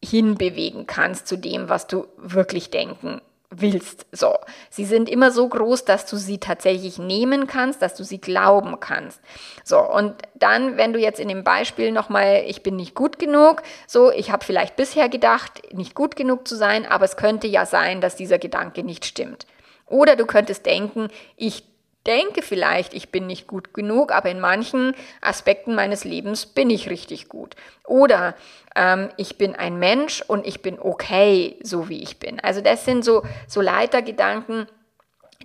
hinbewegen 0.05 0.87
kannst 0.87 1.27
zu 1.27 1.37
dem, 1.37 1.69
was 1.69 1.87
du 1.87 2.07
wirklich 2.17 2.71
denken 2.71 3.21
willst. 3.51 4.07
So, 4.13 4.35
sie 4.71 4.85
sind 4.85 5.09
immer 5.09 5.31
so 5.31 5.49
groß, 5.49 5.85
dass 5.85 6.07
du 6.07 6.17
sie 6.17 6.39
tatsächlich 6.39 6.99
nehmen 6.99 7.47
kannst, 7.47 7.81
dass 7.81 7.95
du 7.95 8.05
sie 8.05 8.21
glauben 8.21 8.79
kannst. 8.79 9.21
So, 9.65 9.81
und 9.81 10.15
dann, 10.35 10.77
wenn 10.77 10.93
du 10.93 10.99
jetzt 10.99 11.19
in 11.19 11.29
dem 11.29 11.45
Beispiel 11.45 11.91
nochmal, 11.91 12.45
ich 12.47 12.63
bin 12.63 12.77
nicht 12.77 12.95
gut 12.95 13.19
genug, 13.19 13.63
so, 13.87 14.11
ich 14.11 14.31
habe 14.31 14.45
vielleicht 14.45 14.77
bisher 14.77 15.09
gedacht, 15.09 15.63
nicht 15.73 15.95
gut 15.95 16.15
genug 16.15 16.47
zu 16.47 16.57
sein, 16.57 16.85
aber 16.87 17.07
es 17.07 17.17
könnte 17.17 17.47
ja 17.47 17.65
sein, 17.65 18.01
dass 18.01 18.17
dieser 18.17 18.39
Gedanke 18.39 18.83
nicht 18.83 19.07
stimmt. 19.07 19.47
Oder 19.87 20.17
du 20.17 20.27
könntest 20.27 20.67
denken, 20.67 21.09
ich 21.37 21.65
denke 22.09 22.43
vielleicht, 22.43 22.95
ich 22.95 23.11
bin 23.11 23.27
nicht 23.27 23.47
gut 23.47 23.75
genug, 23.75 24.11
aber 24.13 24.31
in 24.31 24.41
manchen 24.41 24.95
Aspekten 25.21 25.75
meines 25.75 26.05
Lebens 26.05 26.47
bin 26.47 26.71
ich 26.71 26.91
richtig 26.91 27.29
gut. 27.29 27.55
Oder 27.85 28.35
ähm, 28.75 29.11
ich 29.19 29.37
bin 29.37 29.55
ein 29.55 29.79
Mensch 29.79 30.23
und 30.27 30.47
ich 30.47 30.63
bin 30.63 30.81
okay, 30.81 31.59
so 31.63 31.89
wie 31.89 32.03
ich 32.03 32.19
bin. 32.19 32.41
Also 32.41 32.63
das 32.63 32.85
sind 32.87 33.05
so, 33.05 33.23
so 33.47 33.61
Leitergedanken, 33.61 34.67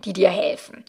die 0.05 0.13
dir 0.13 0.29
helfen. 0.29 0.85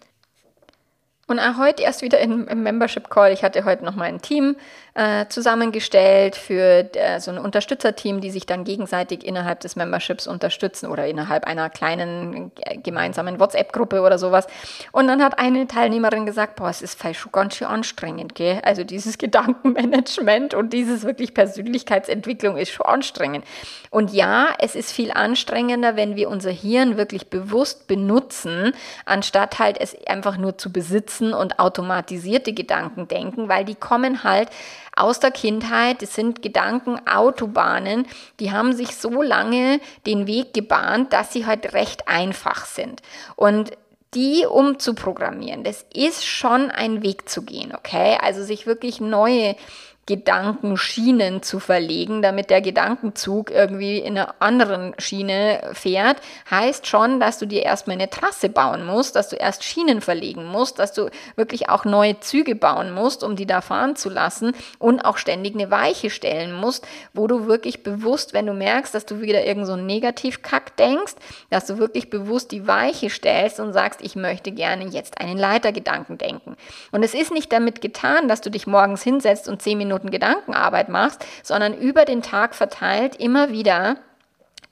Und 1.27 1.41
auch 1.41 1.59
heute 1.59 1.83
erst 1.83 2.03
wieder 2.03 2.19
im, 2.21 2.47
im 2.49 2.63
Membership 2.63 3.09
Call. 3.11 3.33
Ich 3.33 3.43
hatte 3.43 3.65
heute 3.65 3.85
noch 3.85 3.97
mal 3.97 4.05
ein 4.05 4.21
Team 4.21 4.57
äh, 4.95 5.27
zusammengestellt 5.29 6.37
für 6.37 6.89
äh, 6.95 7.21
so 7.21 7.31
ein 7.31 7.39
Unterstützerteam, 7.39 8.21
die 8.21 8.31
sich 8.31 8.47
dann 8.47 8.65
gegenseitig 8.65 9.25
innerhalb 9.27 9.61
des 9.61 9.77
Memberships 9.77 10.27
unterstützen 10.27 10.87
oder 10.87 11.07
innerhalb 11.07 11.45
einer 11.45 11.71
kleinen 11.71 12.53
äh, 12.61 12.79
gemeinsamen 12.79 13.39
WhatsApp-Gruppe 13.41 14.01
oder 14.01 14.19
sowas. 14.19 14.47
Und 14.93 15.07
dann 15.09 15.23
hat 15.23 15.39
eine 15.39 15.67
Teilnehmerin 15.67 16.27
gesagt, 16.27 16.57
boah, 16.57 16.69
es 16.69 16.83
ist 16.83 17.01
schon 17.15 17.33
ganz 17.33 17.57
schön 17.57 17.69
anstrengend, 17.69 18.35
gell? 18.35 18.61
Also 18.65 18.85
dieses 18.85 19.19
Gedankenmanagement 19.25 20.55
und 20.55 20.73
dieses 20.73 21.05
wirklich 21.05 21.35
Persönlichkeitsentwicklung 21.35 22.57
ist 22.57 22.71
schon 22.71 22.87
anstrengend. 22.87 23.45
Und 23.91 24.13
ja, 24.13 24.49
es 24.59 24.75
ist 24.75 24.93
viel 24.93 25.13
anstrengender, 25.13 25.97
wenn 25.97 26.17
wir 26.17 26.29
unser 26.29 26.51
Hirn 26.51 26.97
wirklich 26.97 27.29
bewusst 27.31 27.87
benutzen, 27.87 28.73
anstatt 29.05 29.59
halt 29.59 29.81
es 29.81 29.97
einfach 30.07 30.37
nur 30.37 30.59
zu 30.59 30.73
besitzen 30.73 30.95
sitzen 30.95 31.35
und 31.35 31.59
automatisierte 31.59 32.53
Gedanken 32.53 33.09
denken, 33.09 33.49
weil 33.49 33.65
die 33.65 33.75
kommen 33.75 34.25
halt 34.25 34.49
aus 34.97 35.21
der 35.21 35.31
Kindheit. 35.31 36.03
Das 36.03 36.15
sind 36.15 36.43
Gedankenautobahnen, 36.43 38.07
die 38.41 38.53
haben 38.53 38.73
sich 38.73 38.97
so 38.97 39.23
lange 39.23 39.81
den 40.07 40.27
Weg 40.27 40.55
gebahnt, 40.55 41.13
dass 41.13 41.33
sie 41.33 41.47
halt 41.47 41.73
recht 41.73 42.09
einfach 42.09 42.67
sind. 42.67 43.03
Und 43.37 43.73
die 44.15 44.47
umzuprogrammieren, 44.47 45.65
das 45.65 45.85
ist 45.93 46.25
schon 46.25 46.71
ein 46.71 47.03
Weg 47.03 47.29
zu 47.29 47.43
gehen, 47.43 47.75
okay? 47.77 48.17
Also 48.21 48.45
sich 48.45 48.67
wirklich 48.67 49.01
neue 49.01 49.57
Gedankenschienen 50.07 51.43
zu 51.43 51.59
verlegen, 51.61 52.21
damit 52.21 52.51
der 52.51 52.61
Gedankenzug 52.61 53.51
irgendwie 53.51 53.99
in 53.99 54.19
einer 54.19 54.35
anderen 54.39 54.95
Schiene 54.99 55.71
fährt, 55.73 56.19
heißt 56.51 56.87
schon, 56.87 57.21
dass 57.21 57.39
du 57.39 57.47
dir 57.47 57.63
erstmal 57.63 57.95
eine 57.95 58.11
Trasse 58.11 58.51
bauen 58.51 58.85
musst, 58.85 59.17
dass 59.17 59.31
du 59.31 59.37
erst 59.37 59.65
Schienen 59.65 60.03
verlegen 60.03 60.45
musst, 60.45 60.79
dass 60.79 60.93
du 60.93 61.09
wirklich 61.37 61.71
auch 61.71 61.87
neue 61.87 62.21
Züge 62.21 62.55
bauen 62.55 62.93
musst, 62.93 63.25
um 63.25 63.35
die 63.35 63.47
da 63.47 63.63
fahren 63.63 63.97
zu 63.97 64.11
lassen 64.11 64.53
und 64.79 65.07
auch 65.07 65.17
ständig 65.17 65.55
eine 65.55 65.71
Weiche 65.71 66.11
stellen 66.11 66.53
musst, 66.53 66.87
wo 67.15 67.27
du 67.27 67.47
wirklich 67.47 67.83
bewusst, 67.83 68.35
wenn 68.35 68.45
du 68.45 68.53
merkst, 68.53 68.95
dass 68.95 69.07
du 69.07 69.23
wieder 69.23 69.47
irgend 69.47 69.67
so 69.67 69.73
einen 69.73 69.87
Negativkack 69.87 70.77
denkst, 70.77 71.15
dass 71.49 71.65
du 71.65 71.79
wirklich 71.79 72.11
bewusst 72.11 72.53
die 72.53 72.67
Weiche 72.67 73.09
stellst 73.09 73.59
und 73.59 73.73
sagst, 73.73 74.03
ich 74.03 74.17
möchte 74.17 74.53
gerne 74.53 74.87
jetzt 74.89 75.19
einen 75.19 75.39
Leitergedanken 75.39 76.19
denken. 76.19 76.57
Und 76.93 77.03
es 77.03 77.15
ist 77.15 77.33
nicht 77.33 77.51
damit 77.51 77.81
getan, 77.81 78.29
dass 78.29 78.43
du 78.43 78.51
dich 78.51 78.67
morgens 78.67 79.03
hinsetzt 79.03 79.49
und 79.49 79.63
zehn 79.63 79.79
Minuten 79.79 79.94
Minuten 79.95 80.11
Gedankenarbeit 80.11 80.89
machst, 80.89 81.25
sondern 81.43 81.73
über 81.75 82.05
den 82.05 82.23
Tag 82.23 82.55
verteilt 82.55 83.17
immer 83.17 83.51
wieder 83.51 83.97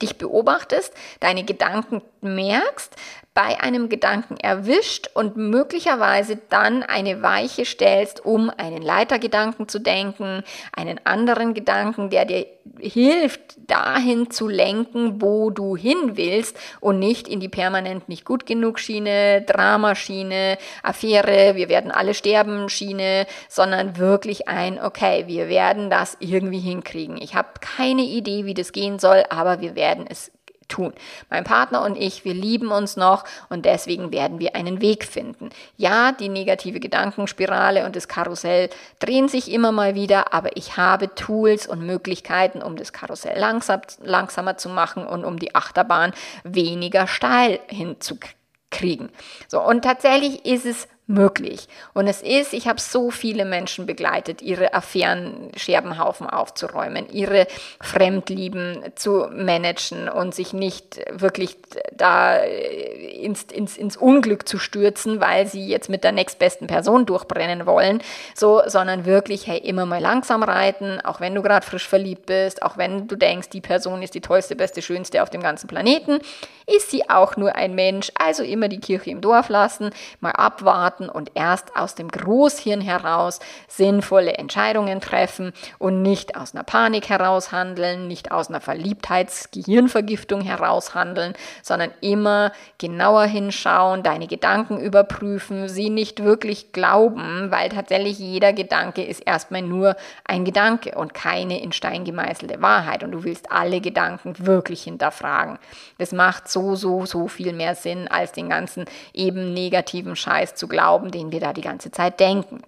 dich 0.01 0.17
beobachtest, 0.17 0.93
deine 1.21 1.45
Gedanken 1.45 2.01
merkst, 2.19 2.93
bei 3.33 3.59
einem 3.61 3.89
Gedanken 3.89 4.37
erwischt 4.37 5.09
und 5.15 5.37
möglicherweise 5.37 6.37
dann 6.49 6.83
eine 6.83 7.23
Weiche 7.23 7.65
stellst, 7.65 8.23
um 8.23 8.51
einen 8.51 8.83
Leitergedanken 8.83 9.67
zu 9.67 9.79
denken, 9.79 10.43
einen 10.71 10.99
anderen 11.03 11.55
Gedanken, 11.55 12.11
der 12.11 12.25
dir 12.25 12.45
hilft, 12.79 13.69
dahin 13.69 14.29
zu 14.29 14.47
lenken, 14.47 15.21
wo 15.21 15.49
du 15.49 15.75
hin 15.75 16.15
willst 16.15 16.57
und 16.79 16.99
nicht 16.99 17.27
in 17.27 17.39
die 17.39 17.49
permanent 17.49 18.07
nicht 18.07 18.23
gut 18.23 18.45
genug 18.45 18.79
Schiene, 18.79 19.41
Dramaschiene, 19.41 20.57
Affäre, 20.83 21.55
wir 21.55 21.69
werden 21.69 21.91
alle 21.91 22.13
sterben 22.13 22.69
Schiene, 22.69 23.25
sondern 23.49 23.97
wirklich 23.97 24.47
ein, 24.47 24.79
okay, 24.81 25.23
wir 25.27 25.49
werden 25.49 25.89
das 25.89 26.17
irgendwie 26.19 26.59
hinkriegen. 26.59 27.17
Ich 27.17 27.35
habe 27.35 27.49
keine 27.59 28.03
Idee, 28.03 28.45
wie 28.45 28.53
das 28.53 28.71
gehen 28.71 28.99
soll, 28.99 29.23
aber 29.29 29.59
wir 29.59 29.75
werden 29.75 30.05
es 30.07 30.31
tun. 30.73 30.93
Mein 31.29 31.43
Partner 31.43 31.83
und 31.83 31.95
ich, 31.95 32.25
wir 32.25 32.33
lieben 32.33 32.71
uns 32.71 32.97
noch 32.97 33.23
und 33.49 33.65
deswegen 33.65 34.11
werden 34.11 34.39
wir 34.39 34.55
einen 34.55 34.81
Weg 34.81 35.05
finden. 35.05 35.51
Ja, 35.77 36.11
die 36.11 36.29
negative 36.29 36.79
Gedankenspirale 36.79 37.85
und 37.85 37.95
das 37.95 38.07
Karussell 38.07 38.69
drehen 38.99 39.29
sich 39.29 39.51
immer 39.51 39.71
mal 39.71 39.93
wieder, 39.93 40.33
aber 40.33 40.57
ich 40.57 40.75
habe 40.75 41.13
Tools 41.13 41.67
und 41.67 41.85
Möglichkeiten, 41.85 42.63
um 42.63 42.75
das 42.75 42.91
Karussell 42.91 43.39
langsam, 43.39 43.81
langsamer 44.01 44.57
zu 44.57 44.69
machen 44.69 45.05
und 45.05 45.23
um 45.23 45.37
die 45.37 45.53
Achterbahn 45.53 46.11
weniger 46.43 47.05
steil 47.05 47.59
hinzukriegen. 47.67 49.09
So, 49.47 49.61
und 49.61 49.83
tatsächlich 49.83 50.45
ist 50.45 50.65
es 50.65 50.87
möglich. 51.05 51.67
Und 51.93 52.07
es 52.07 52.21
ist, 52.21 52.53
ich 52.53 52.67
habe 52.67 52.79
so 52.79 53.11
viele 53.11 53.43
Menschen 53.43 53.85
begleitet, 53.85 54.41
ihre 54.41 54.73
Affären 54.73 55.51
Scherbenhaufen 55.57 56.29
aufzuräumen, 56.29 57.09
ihre 57.11 57.47
Fremdlieben 57.81 58.83
zu 58.95 59.27
managen 59.31 60.07
und 60.07 60.33
sich 60.33 60.53
nicht 60.53 61.01
wirklich 61.11 61.57
da 61.91 62.37
ins, 62.37 63.43
ins, 63.43 63.77
ins 63.77 63.97
Unglück 63.97 64.47
zu 64.47 64.57
stürzen, 64.57 65.19
weil 65.19 65.45
sie 65.45 65.67
jetzt 65.67 65.89
mit 65.89 66.05
der 66.05 66.13
nächstbesten 66.13 66.67
Person 66.67 67.05
durchbrennen 67.05 67.65
wollen, 67.65 68.01
so, 68.33 68.61
sondern 68.65 69.05
wirklich, 69.05 69.47
hey, 69.47 69.57
immer 69.57 69.85
mal 69.85 70.01
langsam 70.01 70.41
reiten, 70.41 71.01
auch 71.01 71.19
wenn 71.19 71.35
du 71.35 71.41
gerade 71.41 71.65
frisch 71.65 71.87
verliebt 71.87 72.27
bist, 72.27 72.63
auch 72.63 72.77
wenn 72.77 73.07
du 73.07 73.15
denkst, 73.15 73.49
die 73.49 73.61
Person 73.61 74.01
ist 74.01 74.15
die 74.15 74.21
tollste, 74.21 74.55
beste, 74.55 74.81
schönste 74.81 75.21
auf 75.21 75.29
dem 75.29 75.41
ganzen 75.41 75.67
Planeten, 75.67 76.19
ist 76.65 76.91
sie 76.91 77.09
auch 77.09 77.35
nur 77.35 77.55
ein 77.55 77.75
Mensch, 77.75 78.11
also 78.15 78.43
immer 78.43 78.67
die 78.69 78.79
Kirche 78.79 79.09
im 79.09 79.21
Dorf 79.21 79.49
lassen, 79.49 79.89
mal 80.21 80.31
abwarten, 80.31 81.02
starten 81.03 81.09
und 81.09 81.31
erst 81.35 81.75
aus 81.75 81.95
dem 81.95 82.09
Großhirn 82.09 82.81
heraus 82.81 83.39
sinnvolle 83.67 84.33
Entscheidungen 84.33 85.01
treffen 85.01 85.53
und 85.79 86.01
nicht 86.01 86.35
aus 86.35 86.53
einer 86.53 86.63
Panik 86.63 87.09
heraus 87.09 87.51
handeln, 87.51 88.07
nicht 88.07 88.31
aus 88.31 88.49
einer 88.49 88.61
Verliebtheitsgehirnvergiftung 88.61 90.41
heraus 90.41 90.95
handeln, 90.95 91.33
sondern 91.61 91.91
immer 92.01 92.51
genau 92.77 92.93
genauer 92.93 93.25
hinschauen, 93.25 94.03
deine 94.03 94.27
Gedanken 94.27 94.79
überprüfen, 94.79 95.67
sie 95.67 95.89
nicht 95.89 96.23
wirklich 96.23 96.71
glauben, 96.71 97.49
weil 97.49 97.69
tatsächlich 97.69 98.19
jeder 98.19 98.53
Gedanke 98.53 99.03
ist 99.03 99.19
erstmal 99.19 99.61
nur 99.61 99.95
ein 100.25 100.45
Gedanke 100.45 100.95
und 100.95 101.13
keine 101.13 101.61
in 101.61 101.71
Stein 101.71 102.05
gemeißelte 102.05 102.61
Wahrheit. 102.61 103.03
Und 103.03 103.11
du 103.11 103.23
willst 103.23 103.51
alle 103.51 103.81
Gedanken 103.81 104.35
wirklich 104.45 104.83
hinterfragen. 104.83 105.57
Das 105.97 106.11
macht 106.11 106.47
so, 106.47 106.75
so, 106.75 107.05
so 107.05 107.27
viel 107.27 107.51
mehr 107.51 107.75
Sinn, 107.75 108.07
als 108.07 108.31
den 108.31 108.49
ganzen 108.49 108.85
eben 109.13 109.53
negativen 109.53 110.15
Scheiß 110.15 110.55
zu 110.55 110.67
glauben, 110.67 110.82
den 111.11 111.31
wir 111.31 111.39
da 111.39 111.53
die 111.53 111.61
ganze 111.61 111.91
Zeit 111.91 112.19
denken. 112.19 112.61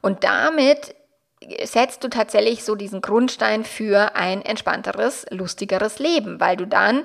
Und 0.00 0.24
damit 0.24 0.94
setzt 1.64 2.04
du 2.04 2.08
tatsächlich 2.08 2.64
so 2.64 2.74
diesen 2.74 3.00
Grundstein 3.00 3.64
für 3.64 4.14
ein 4.16 4.42
entspannteres, 4.42 5.26
lustigeres 5.30 5.98
Leben, 5.98 6.40
weil 6.40 6.56
du 6.56 6.66
dann 6.66 7.04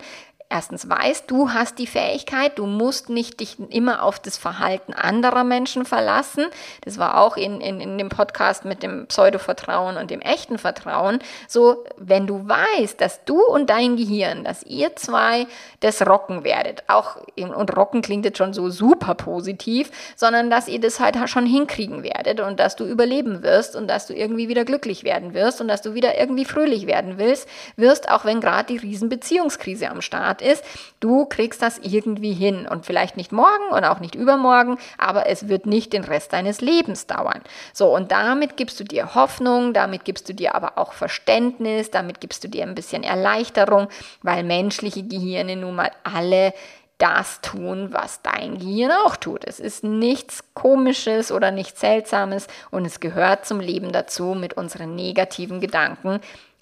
erstens 0.50 0.90
weißt, 0.90 1.30
du 1.30 1.52
hast 1.52 1.78
die 1.78 1.86
Fähigkeit, 1.86 2.58
du 2.58 2.66
musst 2.66 3.10
nicht 3.10 3.40
dich 3.40 3.58
immer 3.70 4.02
auf 4.02 4.20
das 4.20 4.38
Verhalten 4.38 4.94
anderer 4.94 5.44
Menschen 5.44 5.86
verlassen. 5.86 6.48
Das 6.82 6.98
war 6.98 7.20
auch 7.20 7.38
in, 7.38 7.62
in, 7.62 7.80
in 7.80 7.98
dem 8.00 8.10
Podcast 8.10 8.66
mit 8.66 8.82
dem 8.82 9.06
Pseudo-Vertrauen 9.06 9.98
und 9.98 10.10
dem 10.10 10.22
echten 10.22 10.58
Vertrauen. 10.58 11.20
So, 11.48 11.86
wenn 11.98 12.26
du 12.26 12.48
weißt, 12.48 13.00
dass 13.00 13.24
du 13.26 13.40
und 13.44 13.70
dein 13.70 13.96
Gehirn, 13.96 14.44
dass 14.44 14.64
ihr 14.64 14.96
zwei 14.96 15.46
das 15.82 16.06
rocken 16.06 16.44
werdet, 16.44 16.84
auch, 16.88 17.18
und 17.38 17.78
rocken 17.78 18.02
klingt 18.02 18.26
jetzt 18.26 18.40
schon 18.40 18.54
so 18.54 18.70
super 18.70 19.14
positiv, 19.14 19.92
sondern 20.16 20.50
dass 20.50 20.68
ihr 20.68 20.80
das 20.80 21.00
halt 21.00 21.18
schon 21.30 21.46
hinkriegen 21.46 22.02
werdet 22.02 22.40
und 22.40 22.60
dass 22.60 22.76
du 22.76 22.86
überleben 22.86 23.44
wirst 23.44 23.76
und 23.76 23.88
dass 23.88 24.08
du 24.08 24.16
irgendwie 24.16 24.50
wieder 24.50 24.66
glücklich 24.66 25.04
werden 25.04 25.36
wirst 25.36 25.62
und 25.62 25.68
dass 25.68 25.84
du 25.84 25.94
wieder 25.94 26.20
irgendwie 26.20 26.46
fröhlich 26.46 26.88
werden 26.88 27.20
willst, 27.20 27.48
wirst, 27.76 28.10
auch 28.10 28.26
wenn 28.26 28.42
gerade 28.42 28.74
die 28.74 28.78
Riesenbeziehungskrise 28.78 29.90
am 29.90 30.02
Start 30.02 30.39
Art 30.40 30.42
ist, 30.42 30.64
du 31.00 31.26
kriegst 31.26 31.62
das 31.62 31.78
irgendwie 31.80 32.34
hin 32.34 32.68
und 32.68 32.86
vielleicht 32.86 33.18
nicht 33.18 33.32
morgen 33.32 33.70
und 33.72 33.84
auch 33.84 34.00
nicht 34.00 34.16
übermorgen, 34.16 34.78
aber 34.98 35.28
es 35.28 35.48
wird 35.48 35.66
nicht 35.66 35.94
den 35.94 36.04
Rest 36.04 36.34
deines 36.34 36.62
Lebens 36.62 37.08
dauern. 37.08 37.42
So, 37.74 37.94
und 37.94 38.12
damit 38.12 38.58
gibst 38.58 38.80
du 38.80 38.84
dir 38.84 39.16
Hoffnung, 39.16 39.74
damit 39.74 40.06
gibst 40.06 40.30
du 40.30 40.34
dir 40.34 40.56
aber 40.56 40.78
auch 40.78 40.94
Verständnis, 40.94 41.92
damit 41.92 42.22
gibst 42.22 42.44
du 42.44 42.48
dir 42.48 42.64
ein 42.64 42.76
bisschen 42.76 43.04
Erleichterung, 43.04 43.88
weil 44.24 44.44
menschliche 44.44 45.04
Gehirne 45.04 45.56
nun 45.56 45.76
mal 45.76 45.92
alle 46.04 46.54
das 46.98 47.40
tun, 47.40 47.94
was 47.94 48.22
dein 48.22 48.60
Gehirn 48.60 48.92
auch 49.06 49.16
tut. 49.16 49.46
Es 49.46 49.62
ist 49.62 49.86
nichts 49.86 50.44
Komisches 50.54 51.32
oder 51.32 51.50
nichts 51.50 51.80
Seltsames 51.80 52.48
und 52.72 52.84
es 52.84 53.00
gehört 53.00 53.46
zum 53.46 53.62
Leben 53.62 53.94
dazu, 53.94 54.36
mit 54.36 54.56
unseren 54.56 54.96
negativen 54.96 55.62
Gedanken 55.62 56.20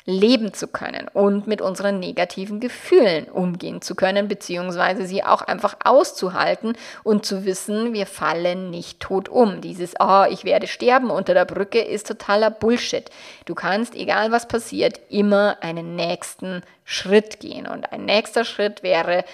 leben 0.08 0.54
zu 0.54 0.70
können 0.70 1.10
und 1.14 1.48
mit 1.48 1.62
unseren 1.62 2.00
negativen 2.00 2.62
Gefühlen 2.62 3.26
umgehen 3.26 3.82
zu 3.82 3.94
können, 3.94 4.30
beziehungsweise 4.30 5.06
sie 5.06 5.22
auch 5.22 5.42
einfach 5.42 5.76
auszuhalten 5.84 6.78
und 7.04 7.26
zu 7.26 7.44
wissen, 7.44 7.94
wir 7.94 8.08
fallen 8.08 8.70
nicht 8.70 9.02
tot 9.02 9.28
um. 9.28 9.60
Dieses, 9.60 9.96
oh, 10.00 10.24
ich 10.30 10.46
werde 10.46 10.66
sterben 10.66 11.10
unter 11.10 11.34
der 11.34 11.44
Brücke 11.44 11.82
ist 11.82 12.08
totaler 12.08 12.50
Bullshit. 12.50 13.12
Du 13.46 13.54
kannst, 13.54 13.96
egal 13.96 14.32
was 14.32 14.48
passiert, 14.48 15.02
immer 15.10 15.58
einen 15.60 15.98
nächsten 15.98 16.64
Schritt 16.86 17.42
gehen. 17.42 17.68
Und 17.68 17.92
ein 17.92 18.06
nächster 18.06 18.46
Schritt 18.46 18.84
wäre, 18.84 19.26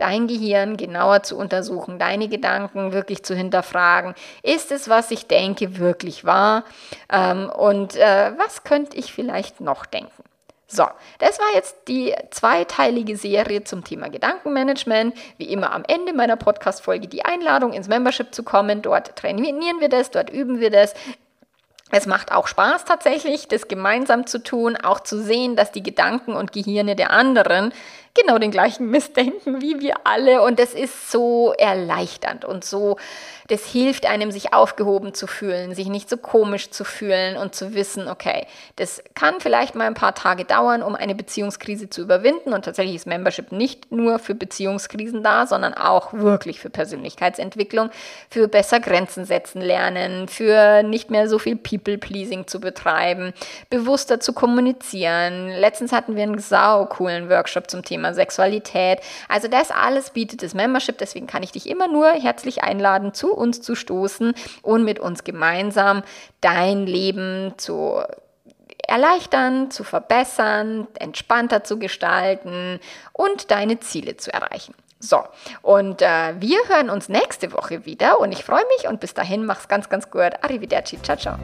dein 0.00 0.26
Gehirn 0.26 0.76
genauer 0.76 1.22
zu 1.22 1.36
untersuchen, 1.36 1.98
deine 1.98 2.28
Gedanken 2.28 2.92
wirklich 2.92 3.22
zu 3.22 3.34
hinterfragen. 3.34 4.14
Ist 4.42 4.72
es, 4.72 4.88
was 4.88 5.10
ich 5.10 5.26
denke, 5.26 5.78
wirklich 5.78 6.24
wahr? 6.24 6.64
Ähm, 7.12 7.50
und 7.50 7.96
äh, 7.96 8.32
was 8.36 8.64
könnte 8.64 8.96
ich 8.96 9.12
vielleicht 9.12 9.60
noch 9.60 9.86
denken? 9.86 10.24
So, 10.72 10.86
das 11.18 11.40
war 11.40 11.52
jetzt 11.54 11.88
die 11.88 12.14
zweiteilige 12.30 13.16
Serie 13.16 13.64
zum 13.64 13.82
Thema 13.82 14.08
Gedankenmanagement. 14.08 15.16
Wie 15.36 15.52
immer 15.52 15.72
am 15.72 15.82
Ende 15.88 16.12
meiner 16.12 16.36
Podcast-Folge 16.36 17.08
die 17.08 17.24
Einladung 17.24 17.72
ins 17.72 17.88
Membership 17.88 18.32
zu 18.32 18.44
kommen. 18.44 18.80
Dort 18.80 19.16
trainieren 19.16 19.80
wir 19.80 19.88
das, 19.88 20.12
dort 20.12 20.30
üben 20.30 20.60
wir 20.60 20.70
das. 20.70 20.94
Es 21.90 22.06
macht 22.06 22.30
auch 22.30 22.46
Spaß 22.46 22.84
tatsächlich, 22.84 23.48
das 23.48 23.66
gemeinsam 23.66 24.26
zu 24.26 24.38
tun, 24.38 24.76
auch 24.76 25.00
zu 25.00 25.20
sehen, 25.20 25.56
dass 25.56 25.72
die 25.72 25.82
Gedanken 25.82 26.34
und 26.34 26.52
Gehirne 26.52 26.94
der 26.94 27.10
anderen 27.10 27.72
genau 28.14 28.38
den 28.38 28.50
gleichen 28.50 28.90
Mist 28.90 29.16
denken 29.16 29.60
wie 29.60 29.80
wir 29.80 29.94
alle. 30.04 30.42
Und 30.42 30.58
das 30.58 30.74
ist 30.74 31.10
so 31.10 31.52
erleichternd 31.56 32.44
und 32.44 32.64
so, 32.64 32.96
das 33.48 33.66
hilft 33.66 34.06
einem, 34.06 34.30
sich 34.30 34.54
aufgehoben 34.54 35.12
zu 35.12 35.26
fühlen, 35.26 35.74
sich 35.74 35.88
nicht 35.88 36.08
so 36.08 36.16
komisch 36.16 36.70
zu 36.70 36.84
fühlen 36.84 37.36
und 37.36 37.54
zu 37.54 37.74
wissen, 37.74 38.08
okay, 38.08 38.46
das 38.76 39.02
kann 39.14 39.40
vielleicht 39.40 39.74
mal 39.74 39.86
ein 39.86 39.94
paar 39.94 40.14
Tage 40.14 40.44
dauern, 40.44 40.82
um 40.82 40.94
eine 40.94 41.16
Beziehungskrise 41.16 41.90
zu 41.90 42.02
überwinden. 42.02 42.52
Und 42.52 42.64
tatsächlich 42.64 42.96
ist 42.96 43.06
Membership 43.06 43.50
nicht 43.50 43.90
nur 43.90 44.20
für 44.20 44.34
Beziehungskrisen 44.34 45.22
da, 45.24 45.46
sondern 45.46 45.74
auch 45.74 46.12
wirklich 46.12 46.60
für 46.60 46.70
Persönlichkeitsentwicklung, 46.70 47.90
für 48.28 48.46
besser 48.46 48.78
Grenzen 48.78 49.24
setzen 49.24 49.60
lernen, 49.60 50.28
für 50.28 50.82
nicht 50.84 51.10
mehr 51.10 51.28
so 51.28 51.38
viel 51.40 51.56
People-Pleasing 51.56 52.46
zu 52.46 52.60
betreiben, 52.60 53.32
bewusster 53.68 54.20
zu 54.20 54.32
kommunizieren. 54.32 55.48
Letztens 55.48 55.92
hatten 55.92 56.14
wir 56.14 56.22
einen 56.22 56.38
sau 56.38 56.86
coolen 56.86 57.28
Workshop 57.28 57.68
zum 57.68 57.82
Thema 57.82 57.99
Thema 58.00 58.14
Sexualität. 58.14 59.00
Also 59.28 59.48
das 59.48 59.70
alles 59.70 60.10
bietet 60.10 60.42
das 60.42 60.54
Membership, 60.54 60.98
deswegen 60.98 61.26
kann 61.26 61.42
ich 61.42 61.52
dich 61.52 61.68
immer 61.68 61.86
nur 61.86 62.08
herzlich 62.10 62.62
einladen, 62.62 63.12
zu 63.12 63.34
uns 63.34 63.60
zu 63.60 63.74
stoßen 63.74 64.34
und 64.62 64.84
mit 64.84 64.98
uns 64.98 65.24
gemeinsam 65.24 66.02
dein 66.40 66.86
Leben 66.86 67.54
zu 67.58 68.00
erleichtern, 68.86 69.70
zu 69.70 69.84
verbessern, 69.84 70.88
entspannter 70.98 71.62
zu 71.62 71.78
gestalten 71.78 72.80
und 73.12 73.50
deine 73.50 73.78
Ziele 73.80 74.16
zu 74.16 74.32
erreichen. 74.32 74.74
So, 74.98 75.22
und 75.62 76.02
äh, 76.02 76.34
wir 76.40 76.58
hören 76.68 76.90
uns 76.90 77.08
nächste 77.08 77.52
Woche 77.52 77.86
wieder 77.86 78.20
und 78.20 78.32
ich 78.32 78.44
freue 78.44 78.64
mich 78.76 78.88
und 78.88 79.00
bis 79.00 79.14
dahin 79.14 79.46
mach's 79.46 79.68
ganz, 79.68 79.88
ganz 79.88 80.10
gut. 80.10 80.32
Arrivederci, 80.42 81.00
ciao, 81.02 81.16
ciao. 81.16 81.38